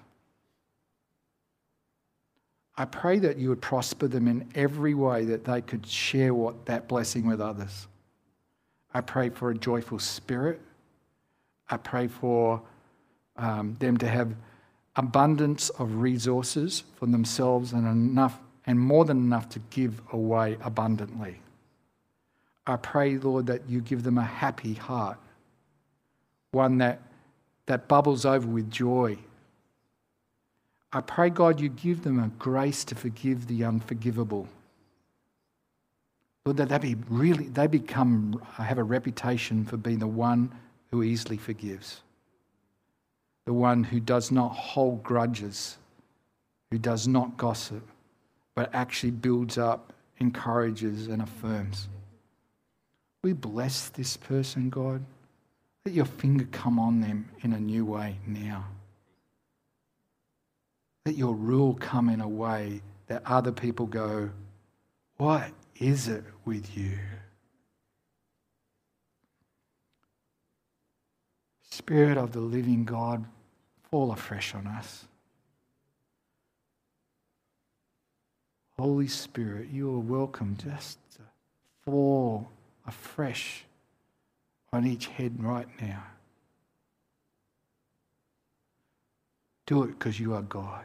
I 2.80 2.86
pray 2.86 3.18
that 3.18 3.36
you 3.36 3.50
would 3.50 3.60
prosper 3.60 4.08
them 4.08 4.26
in 4.26 4.48
every 4.54 4.94
way 4.94 5.26
that 5.26 5.44
they 5.44 5.60
could 5.60 5.86
share 5.86 6.32
what 6.32 6.64
that 6.64 6.88
blessing 6.88 7.26
with 7.26 7.38
others. 7.38 7.86
I 8.94 9.02
pray 9.02 9.28
for 9.28 9.50
a 9.50 9.54
joyful 9.54 9.98
spirit. 9.98 10.62
I 11.68 11.76
pray 11.76 12.08
for 12.08 12.62
um, 13.36 13.76
them 13.80 13.98
to 13.98 14.08
have 14.08 14.34
abundance 14.96 15.68
of 15.68 15.96
resources 15.96 16.84
for 16.96 17.04
themselves 17.04 17.74
and 17.74 17.86
enough 17.86 18.40
and 18.64 18.80
more 18.80 19.04
than 19.04 19.18
enough 19.18 19.50
to 19.50 19.58
give 19.68 20.00
away 20.12 20.56
abundantly. 20.62 21.38
I 22.66 22.76
pray, 22.76 23.18
Lord, 23.18 23.44
that 23.48 23.60
you 23.68 23.82
give 23.82 24.04
them 24.04 24.16
a 24.16 24.24
happy 24.24 24.72
heart, 24.72 25.18
one 26.52 26.78
that, 26.78 27.02
that 27.66 27.88
bubbles 27.88 28.24
over 28.24 28.48
with 28.48 28.70
joy. 28.70 29.18
I 30.92 31.00
pray, 31.00 31.30
God, 31.30 31.60
you 31.60 31.68
give 31.68 32.02
them 32.02 32.18
a 32.18 32.28
grace 32.38 32.84
to 32.86 32.94
forgive 32.94 33.46
the 33.46 33.64
unforgivable. 33.64 34.48
Lord, 36.44 36.56
that 36.56 36.68
they 36.68 36.78
be 36.78 36.96
really 37.08 37.48
they 37.48 37.66
become 37.66 38.42
uh, 38.58 38.62
have 38.62 38.78
a 38.78 38.82
reputation 38.82 39.64
for 39.64 39.76
being 39.76 39.98
the 39.98 40.06
one 40.06 40.52
who 40.90 41.02
easily 41.02 41.36
forgives, 41.36 42.00
the 43.44 43.52
one 43.52 43.84
who 43.84 44.00
does 44.00 44.30
not 44.32 44.48
hold 44.48 45.02
grudges, 45.02 45.76
who 46.70 46.78
does 46.78 47.06
not 47.06 47.36
gossip, 47.36 47.86
but 48.54 48.74
actually 48.74 49.12
builds 49.12 49.58
up, 49.58 49.92
encourages, 50.18 51.06
and 51.06 51.22
affirms. 51.22 51.88
We 53.22 53.34
bless 53.34 53.90
this 53.90 54.16
person, 54.16 54.70
God. 54.70 55.04
Let 55.84 55.94
your 55.94 56.06
finger 56.06 56.48
come 56.50 56.78
on 56.78 57.00
them 57.00 57.28
in 57.42 57.52
a 57.52 57.60
new 57.60 57.84
way 57.84 58.16
now. 58.26 58.66
Let 61.06 61.16
your 61.16 61.34
rule 61.34 61.74
come 61.80 62.08
in 62.08 62.20
a 62.20 62.28
way 62.28 62.82
that 63.06 63.22
other 63.24 63.52
people 63.52 63.86
go, 63.86 64.30
What 65.16 65.50
is 65.78 66.08
it 66.08 66.24
with 66.44 66.76
you? 66.76 66.98
Spirit 71.70 72.18
of 72.18 72.32
the 72.32 72.40
living 72.40 72.84
God, 72.84 73.24
fall 73.90 74.12
afresh 74.12 74.54
on 74.54 74.66
us. 74.66 75.06
Holy 78.78 79.08
Spirit, 79.08 79.68
you 79.70 79.94
are 79.94 79.98
welcome 79.98 80.56
just 80.62 80.98
to 81.12 81.22
fall 81.84 82.50
afresh 82.86 83.64
on 84.72 84.86
each 84.86 85.06
head 85.06 85.42
right 85.42 85.68
now. 85.80 86.02
Do 89.70 89.84
it 89.84 89.96
because 89.96 90.18
you 90.18 90.34
are 90.34 90.42
God. 90.42 90.84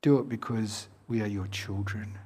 Do 0.00 0.18
it 0.18 0.28
because 0.28 0.88
we 1.06 1.22
are 1.22 1.28
your 1.28 1.46
children. 1.46 2.18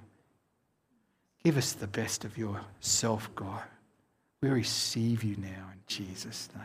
Give 1.45 1.59
us 1.59 1.75
the 1.75 1.87
best 1.87 2.25
of 2.25 2.39
yourself, 2.39 3.29
God. 3.35 3.65
We 4.41 4.49
receive 4.49 5.23
you 5.23 5.37
now 5.37 5.69
in 5.71 5.81
Jesus' 5.87 6.49
name. 6.57 6.65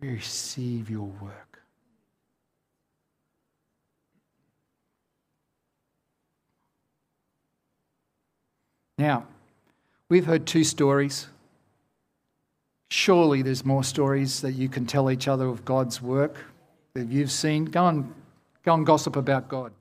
We 0.00 0.08
receive 0.14 0.88
your 0.88 1.12
work. 1.20 1.60
Now, 8.96 9.26
we've 10.08 10.24
heard 10.24 10.46
two 10.46 10.64
stories. 10.64 11.26
Surely 12.96 13.42
there's 13.42 13.64
more 13.64 13.82
stories 13.82 14.40
that 14.42 14.52
you 14.52 14.68
can 14.68 14.86
tell 14.86 15.10
each 15.10 15.26
other 15.26 15.48
of 15.48 15.64
God's 15.64 16.00
work 16.00 16.36
that 16.94 17.08
you've 17.08 17.32
seen. 17.32 17.64
Go 17.64 17.88
and, 17.88 18.14
go 18.64 18.72
and 18.72 18.86
gossip 18.86 19.16
about 19.16 19.48
God. 19.48 19.72